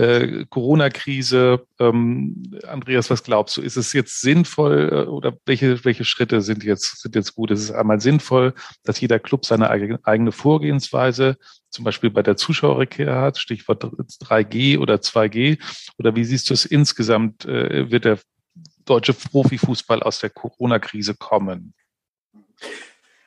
[0.00, 1.66] äh, Corona-Krise.
[1.78, 3.60] Ähm, Andreas, was glaubst du?
[3.60, 7.50] Ist es jetzt sinnvoll äh, oder welche, welche Schritte sind jetzt, sind jetzt gut?
[7.50, 11.36] Ist es einmal sinnvoll, dass jeder Club seine eigene Vorgehensweise
[11.68, 15.58] zum Beispiel bei der Zuschauerrückkehr hat, Stichwort 3G oder 2G?
[15.98, 17.44] Oder wie siehst du es insgesamt?
[17.44, 18.18] Äh, wird der
[18.86, 21.74] deutsche Profifußball aus der Corona-Krise kommen?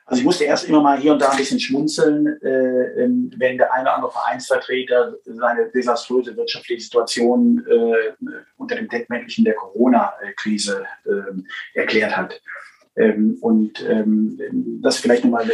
[0.06, 3.72] Also ich musste erst immer mal hier und da ein bisschen schmunzeln, äh, wenn der
[3.72, 8.12] eine oder andere Vereinsvertreter seine desaströse wirtschaftliche Situation äh,
[8.58, 12.40] unter dem Deckmäntelchen der Corona-Krise äh, erklärt hat.
[12.96, 14.38] Ähm, und ähm,
[14.82, 15.52] das vielleicht nochmal eine,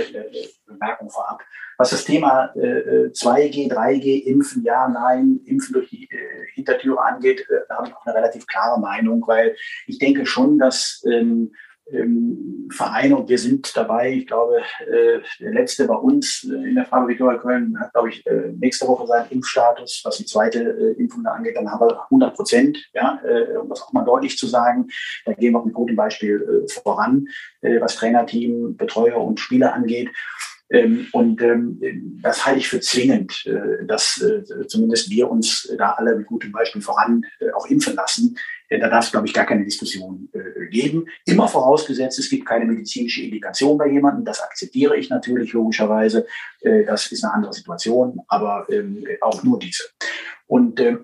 [0.66, 1.42] Bemerkung vorab.
[1.78, 7.46] Was das Thema äh, 2G, 3G, Impfen, ja, nein, Impfen durch die äh, Hintertüre angeht,
[7.48, 11.52] äh, habe ich auch eine relativ klare Meinung, weil ich denke schon, dass ähm,
[11.92, 14.12] ähm, Vereine und wir sind dabei.
[14.12, 18.10] Ich glaube, äh, der letzte bei uns äh, in der Farbe Viktoria Köln hat, glaube
[18.10, 21.56] ich, äh, nächste Woche seinen Impfstatus, was die zweite äh, Impfung da angeht.
[21.56, 24.88] Dann haben wir 100 Prozent, ja, äh, um das auch mal deutlich zu sagen.
[25.24, 27.26] Da gehen wir mit gutem Beispiel äh, voran,
[27.62, 30.10] was Trainerteam, Betreuer und Spieler angeht.
[30.70, 31.80] Ähm, und ähm,
[32.22, 33.44] das halte ich für zwingend,
[33.86, 34.24] dass
[34.68, 38.36] zumindest wir uns da alle mit gutem Beispiel voran auch impfen lassen.
[38.70, 41.06] Äh, da darf es, glaube ich, gar keine Diskussion äh, geben.
[41.26, 44.24] Immer vorausgesetzt, es gibt keine medizinische Indikation bei jemandem.
[44.24, 46.26] Das akzeptiere ich natürlich logischerweise.
[46.62, 49.84] Äh, das ist eine andere Situation, aber ähm, auch nur diese.
[50.46, 50.96] Und äh,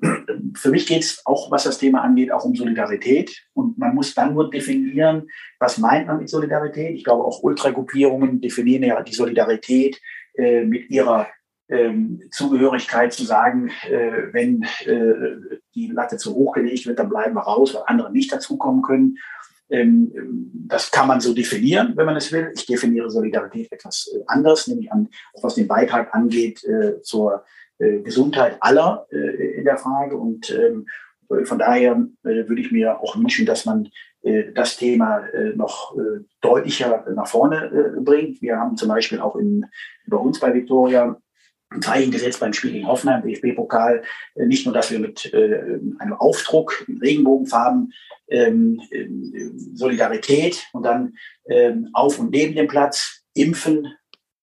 [0.54, 3.44] für mich geht es auch, was das Thema angeht, auch um Solidarität.
[3.52, 6.94] Und man muss dann nur definieren, was meint man mit Solidarität.
[6.94, 10.00] Ich glaube, auch Ultragruppierungen definieren ja die Solidarität
[10.34, 11.28] äh, mit ihrer
[11.68, 17.34] ähm, Zugehörigkeit zu sagen, äh, wenn äh, die Latte zu hoch gelegt wird, dann bleiben
[17.34, 19.18] wir raus, weil andere nicht dazukommen können.
[19.68, 20.12] Ähm,
[20.68, 22.52] das kann man so definieren, wenn man es will.
[22.54, 25.08] Ich definiere Solidarität etwas äh, anders, nämlich an,
[25.42, 27.44] was den Beitrag angeht äh, zur
[27.78, 30.16] äh, Gesundheit aller äh, in der Frage.
[30.16, 30.86] Und ähm,
[31.44, 33.88] von daher würde ich mir auch wünschen, dass man
[34.54, 35.24] das Thema
[35.56, 35.96] noch
[36.40, 38.40] deutlicher nach vorne bringt.
[38.40, 39.66] Wir haben zum Beispiel auch in,
[40.06, 41.20] bei uns bei Victoria
[41.70, 44.02] ein Zeichen gesetzt beim Spiel in Hoffenheim, DFB-Pokal.
[44.36, 47.92] Nicht nur, dass wir mit einem Aufdruck, mit Regenbogenfarben,
[48.28, 48.80] ähm,
[49.74, 51.14] Solidarität und dann
[51.48, 53.94] ähm, auf und neben dem Platz impfen,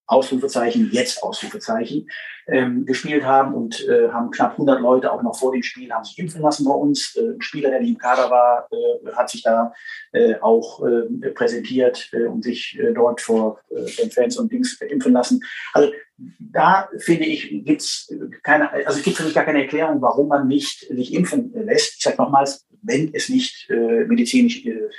[0.06, 2.08] Ausrufezeichen, jetzt Ausrufezeichen,
[2.48, 6.04] ähm, gespielt haben und äh, haben knapp 100 Leute auch noch vor dem Spiel haben
[6.04, 7.16] sich impfen lassen bei uns.
[7.16, 9.74] Äh, ein Spieler, der nicht im Kader war, äh, hat sich da
[10.12, 14.80] äh, auch äh, präsentiert äh, und sich äh, dort vor äh, den Fans und Dings
[14.82, 15.42] impfen lassen.
[15.72, 15.92] Also
[16.40, 20.48] da finde ich, gibt's keine, also es gibt für mich gar keine Erklärung, warum man
[20.48, 21.96] nicht sich impfen lässt.
[21.98, 24.90] Ich sage nochmals, wenn es nicht äh, medizinisch äh,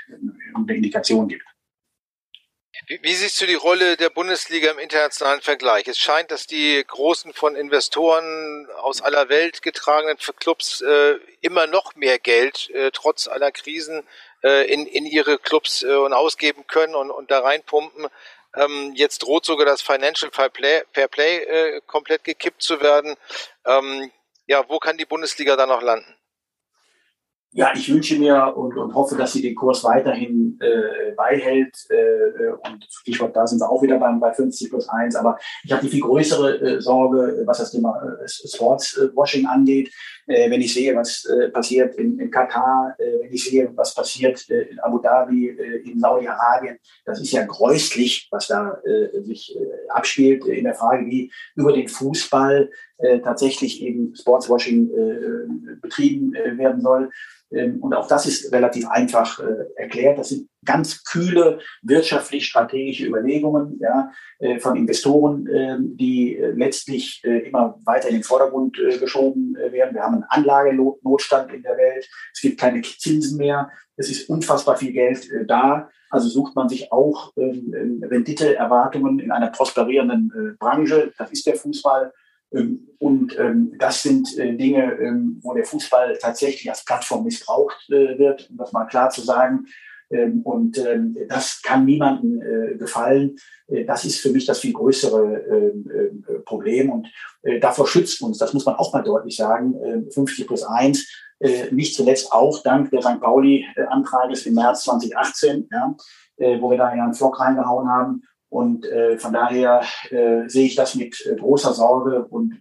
[0.54, 1.44] eine Indikation gibt.
[2.86, 5.88] Wie, wie, siehst du die Rolle der Bundesliga im internationalen Vergleich?
[5.88, 11.94] Es scheint, dass die großen von Investoren aus aller Welt getragenen Clubs äh, immer noch
[11.94, 14.06] mehr Geld äh, trotz aller Krisen
[14.42, 18.08] äh, in, in ihre Clubs äh, und ausgeben können und, und da reinpumpen.
[18.54, 23.16] Ähm, jetzt droht sogar das Financial Fair Play, Fair Play äh, komplett gekippt zu werden.
[23.64, 24.12] Ähm,
[24.46, 26.13] ja, wo kann die Bundesliga da noch landen?
[27.54, 31.86] Ja, ich wünsche mir und, und hoffe, dass sie den Kurs weiterhin äh, beihält.
[31.88, 35.14] Äh, und Stichwort, da sind wir auch wieder beim, bei 50 plus 1.
[35.14, 39.92] Aber ich habe die viel größere äh, Sorge, was das Thema äh, Sportswashing angeht.
[40.26, 43.94] Äh, wenn ich sehe, was äh, passiert in, in Katar, äh, wenn ich sehe, was
[43.94, 49.22] passiert äh, in Abu Dhabi, äh, in Saudi-Arabien, das ist ja gräuslich, was da äh,
[49.22, 49.56] sich
[49.88, 52.70] abspielt in der Frage, wie über den Fußball
[53.22, 54.88] tatsächlich eben Sportswashing
[55.82, 57.10] betrieben werden soll.
[57.52, 59.40] Ähm, und auch das ist relativ einfach
[59.76, 60.18] erklärt.
[60.18, 67.48] Das sind ganz kühle wirtschaftlich-strategische Überlegungen ja, äh, von Investoren, äh, die äh, letztlich äh,
[67.48, 69.94] immer weiter in den Vordergrund geschoben werden.
[69.94, 72.08] Wir haben einen Anlagenotstand in der Welt.
[72.32, 73.70] Es gibt keine Zinsen mehr.
[73.96, 75.88] Es ist unfassbar viel Geld da.
[76.10, 81.12] Also sucht man sich auch ähm, Renditeerwartungen in einer prosperierenden Branche.
[81.18, 82.12] Das ist der Fußball
[82.54, 87.90] ähm, und ähm, das sind äh, Dinge, ähm, wo der Fußball tatsächlich als Plattform missbraucht
[87.90, 89.66] äh, wird, um das mal klar zu sagen.
[90.44, 90.80] Und
[91.28, 93.36] das kann niemandem äh, gefallen.
[93.86, 95.72] das ist für mich das viel größere
[96.44, 96.90] Problem.
[96.90, 97.08] Und
[97.60, 99.74] davor schützt uns, das muss man auch mal deutlich sagen,
[100.10, 101.06] 50 plus 1,
[101.70, 103.20] nicht zuletzt auch dank der St.
[103.20, 105.94] Pauli-Antrages im März 2018, ja,
[106.60, 108.22] wo wir da einen Flock reingehauen haben.
[108.54, 112.54] Und äh, von daher äh, sehe ich das mit äh, großer Sorge und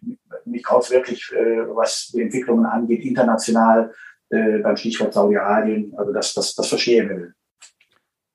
[0.44, 3.94] mich graut wirklich, äh, was die Entwicklungen angeht, international
[4.34, 5.94] äh, beim Stichwort Saudi-Arabien.
[5.98, 7.34] Also das, das, das verstehe wir.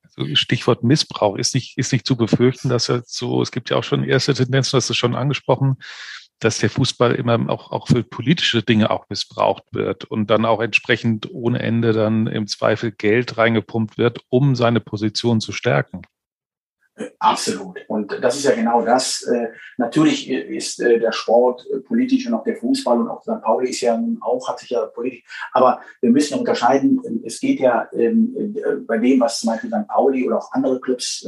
[0.03, 3.77] Also Stichwort Missbrauch ist nicht, ist nicht zu befürchten, dass er so, es gibt ja
[3.77, 5.77] auch schon erste Tendenzen, das ist schon angesprochen,
[6.39, 10.61] dass der Fußball immer auch, auch für politische Dinge auch missbraucht wird und dann auch
[10.61, 16.01] entsprechend ohne Ende dann im Zweifel Geld reingepumpt wird, um seine Position zu stärken.
[17.19, 17.79] Absolut.
[17.87, 19.23] Und das ist ja genau das.
[19.23, 23.41] Äh, natürlich ist äh, der Sport äh, politisch und auch der Fußball und auch St.
[23.41, 25.23] Pauli ist ja auch, hat sich ja politisch.
[25.53, 27.01] Aber wir müssen unterscheiden.
[27.25, 28.55] Es geht ja ähm,
[28.87, 29.87] bei dem, was zum Beispiel St.
[29.87, 31.25] Pauli oder auch andere Clubs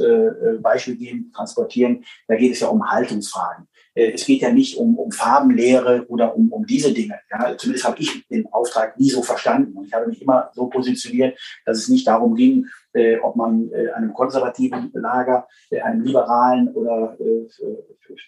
[0.60, 3.66] Beispiel geben, transportieren, da geht es ja um Haltungsfragen.
[3.94, 7.20] Es geht ja nicht um, um Farbenlehre oder um, um diese Dinge.
[7.30, 9.76] Ja, zumindest habe ich den Auftrag nie so verstanden.
[9.76, 13.70] Und ich habe mich immer so positioniert, dass es nicht darum ging, äh, ob man
[13.72, 17.48] äh, einem konservativen Lager, äh, einem liberalen oder äh,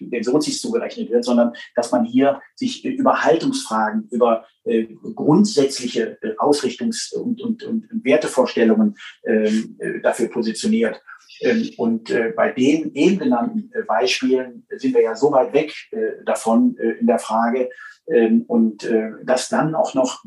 [0.01, 6.35] den Sozis zugerechnet wird, sondern dass man hier sich über Haltungsfragen, über äh, grundsätzliche äh,
[6.39, 11.03] Ausrichtungs- und, und, und Wertevorstellungen ähm, äh, dafür positioniert.
[11.41, 15.75] Ähm, und äh, bei den eben genannten äh, Beispielen sind wir ja so weit weg
[15.91, 17.69] äh, davon äh, in der Frage,
[18.07, 20.23] und äh, dass dann auch noch,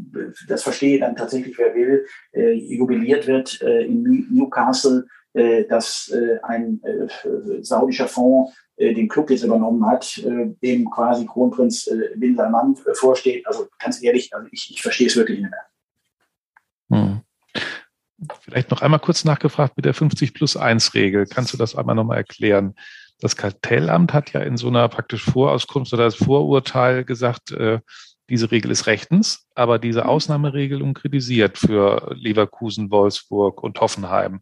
[0.47, 6.39] das verstehe dann tatsächlich, wer will, äh, jubiliert wird äh, in Newcastle, äh, dass äh,
[6.41, 7.07] ein äh,
[7.61, 12.75] saudischer Fonds äh, den Club jetzt übernommen hat, äh, dem quasi Kronprinz äh, Bin Salman
[12.85, 13.45] äh, vorsteht.
[13.45, 15.65] Also ganz ehrlich, also ich, ich verstehe es wirklich nicht mehr.
[16.89, 17.21] Hm.
[18.41, 21.27] Vielleicht noch einmal kurz nachgefragt mit der 50 plus 1 Regel.
[21.27, 22.73] Kannst du das einmal nochmal erklären?
[23.19, 27.79] Das Kartellamt hat ja in so einer praktisch Vorauskunft oder das Vorurteil gesagt, äh,
[28.29, 30.09] diese Regel ist rechtens, aber diese mhm.
[30.09, 34.41] Ausnahmeregelung kritisiert für Leverkusen, Wolfsburg und Hoffenheim.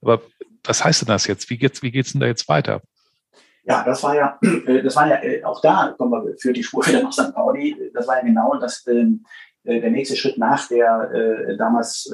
[0.00, 0.22] Aber
[0.64, 1.50] was heißt denn das jetzt?
[1.50, 2.80] Wie geht's, wie geht's denn da jetzt weiter?
[3.64, 6.62] Ja, das war ja, äh, das war ja äh, auch da kommen wir für die
[6.62, 7.34] Spur wieder nach St.
[7.34, 7.90] Pauli.
[7.92, 9.24] Das war ja genau das, ähm,
[9.64, 12.12] äh, der nächste Schritt nach der damals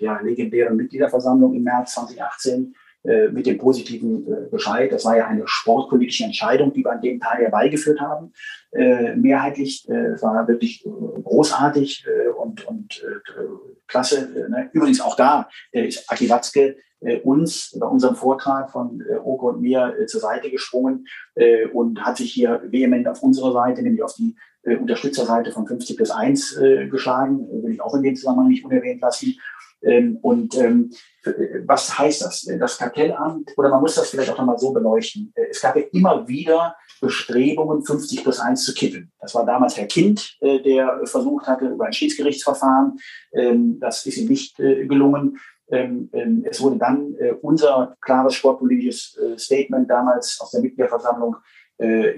[0.00, 4.92] ja, legendären Mitgliederversammlung im März 2018 äh, mit dem positiven äh, Bescheid.
[4.92, 8.32] Das war ja eine sportpolitische Entscheidung, die wir an dem Tag herbeigeführt haben.
[8.72, 10.88] Äh, mehrheitlich äh, war wirklich äh,
[11.22, 13.42] großartig äh, und, und äh,
[13.86, 14.28] klasse.
[14.48, 14.68] Ne?
[14.72, 19.48] Übrigens auch da äh, ist Aki Watzke äh, uns bei unserem Vortrag von äh, Oko
[19.48, 23.82] und mir äh, zur Seite gesprungen äh, und hat sich hier vehement auf unsere Seite,
[23.82, 27.46] nämlich auf die äh, Unterstützerseite von 50 plus 1 äh, geschlagen.
[27.62, 29.38] Will ich auch in dem Zusammenhang nicht unerwähnt lassen.
[29.82, 30.90] Ähm, und ähm,
[31.66, 32.48] was heißt das?
[32.58, 35.32] Das Kartellamt, oder man muss das vielleicht auch nochmal so beleuchten.
[35.34, 39.10] Äh, es gab ja immer wieder Bestrebungen, 50 plus 1 zu kippen.
[39.20, 42.98] Das war damals Herr Kind, äh, der versucht hatte über ein Schiedsgerichtsverfahren.
[43.32, 45.38] Ähm, das ist ihm nicht äh, gelungen.
[45.72, 51.36] Es wurde dann unser klares sportpolitisches Statement damals aus der Mitgliederversammlung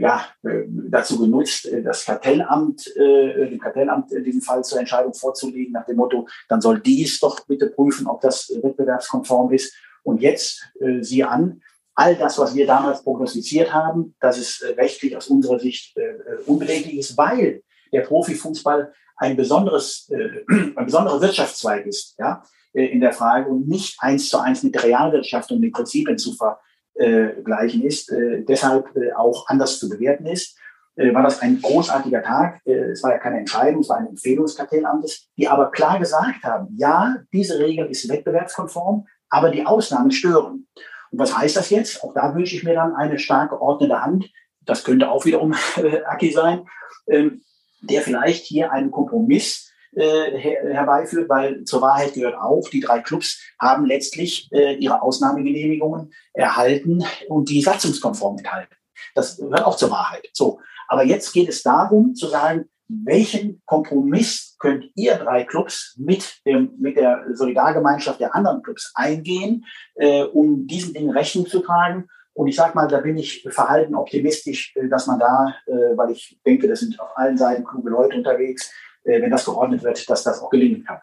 [0.01, 5.15] ja, äh, dazu genutzt, äh, das Kartellamt, äh, dem Kartellamt in diesem Fall zur Entscheidung
[5.15, 9.73] vorzulegen, nach dem Motto, dann soll dies doch bitte prüfen, ob das wettbewerbskonform ist.
[10.03, 11.61] Und jetzt, äh, siehe an,
[11.95, 16.15] all das, was wir damals prognostiziert haben, dass es äh, rechtlich aus unserer Sicht äh,
[16.47, 20.43] unbedenklich ist, weil der Profifußball ein besonderes, äh,
[20.77, 22.43] ein besonderer Wirtschaftszweig ist, ja,
[22.73, 26.19] äh, in der Frage und nicht eins zu eins mit der Realwirtschaft und den Prinzipien
[26.19, 26.61] zu ver,
[26.95, 30.59] äh, gleichen ist, äh, deshalb äh, auch anders zu bewerten ist,
[30.97, 32.61] äh, war das ein großartiger Tag.
[32.67, 36.69] Äh, es war ja keine Entscheidung, es war ein Empfehlungskartellamtes, die aber klar gesagt haben,
[36.77, 40.67] ja, diese Regel ist wettbewerbskonform, aber die Ausnahmen stören.
[41.11, 42.03] Und was heißt das jetzt?
[42.05, 44.31] Auch da wünsche ich mir dann eine starke ordnende Hand.
[44.61, 45.55] Das könnte auch wiederum
[46.07, 46.67] Aki sein,
[47.09, 47.43] ähm,
[47.81, 53.01] der vielleicht hier einen Kompromiss äh, her herbeiführt, weil zur Wahrheit gehört auch, die drei
[53.01, 58.75] Clubs haben letztlich äh, ihre Ausnahmegenehmigungen erhalten und die satzungskonform enthalten.
[59.15, 60.29] Das gehört auch zur Wahrheit.
[60.33, 60.61] So.
[60.89, 66.73] Aber jetzt geht es darum zu sagen, welchen Kompromiss könnt ihr drei Clubs mit, dem,
[66.79, 69.65] mit der Solidargemeinschaft der anderen Clubs eingehen,
[69.95, 72.09] äh, um diesen Dingen Rechnung zu tragen?
[72.35, 76.13] Und ich sage mal, da bin ich verhalten optimistisch, äh, dass man da, äh, weil
[76.13, 78.73] ich denke, das sind auf allen Seiten kluge Leute unterwegs,
[79.05, 81.01] wenn das geordnet wird, dass das auch gelingen kann.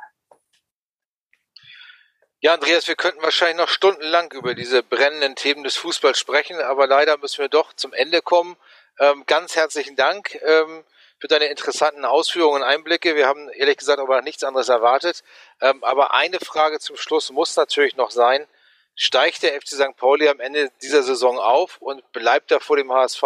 [2.41, 6.87] Ja, Andreas, wir könnten wahrscheinlich noch stundenlang über diese brennenden Themen des Fußballs sprechen, aber
[6.87, 8.55] leider müssen wir doch zum Ende kommen.
[8.97, 10.85] Ähm, ganz herzlichen Dank ähm,
[11.19, 13.17] für deine interessanten Ausführungen und Einblicke.
[13.17, 15.21] Wir haben ehrlich gesagt aber nichts anderes erwartet.
[15.59, 18.47] Ähm, aber eine Frage zum Schluss muss natürlich noch sein.
[18.95, 19.97] Steigt der FC St.
[19.97, 23.21] Pauli am Ende dieser Saison auf und bleibt er vor dem HSV?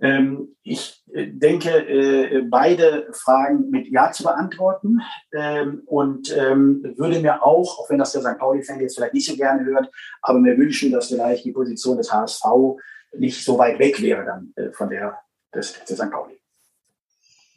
[0.00, 5.00] Ähm, ich äh, denke, äh, beide Fragen mit Ja zu beantworten
[5.32, 8.38] ähm, und ähm, würde mir auch, auch wenn das der St.
[8.38, 9.90] Pauli-Fan jetzt vielleicht nicht so gerne hört,
[10.22, 12.44] aber mir wünschen, dass vielleicht die Position des HSV
[13.16, 15.18] nicht so weit weg wäre dann äh, von der
[15.54, 16.10] des, des St.
[16.10, 16.40] Pauli.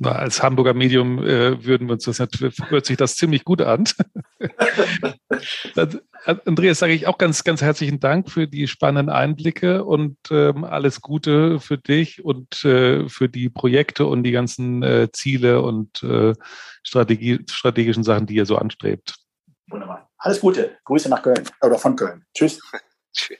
[0.04, 3.84] Als Hamburger Medium äh, würden wir uns das hört sich das ziemlich gut an.
[6.46, 11.02] Andreas, sage ich auch ganz, ganz herzlichen Dank für die spannenden Einblicke und ähm, alles
[11.02, 16.34] Gute für dich und äh, für die Projekte und die ganzen äh, Ziele und äh,
[16.84, 19.16] Strategie, strategischen Sachen, die ihr so anstrebt.
[19.70, 20.10] Wunderbar.
[20.18, 20.78] Alles Gute.
[20.86, 22.26] Grüße nach Köln oder von Köln.
[22.34, 22.60] Tschüss.
[23.14, 23.40] Tschüss.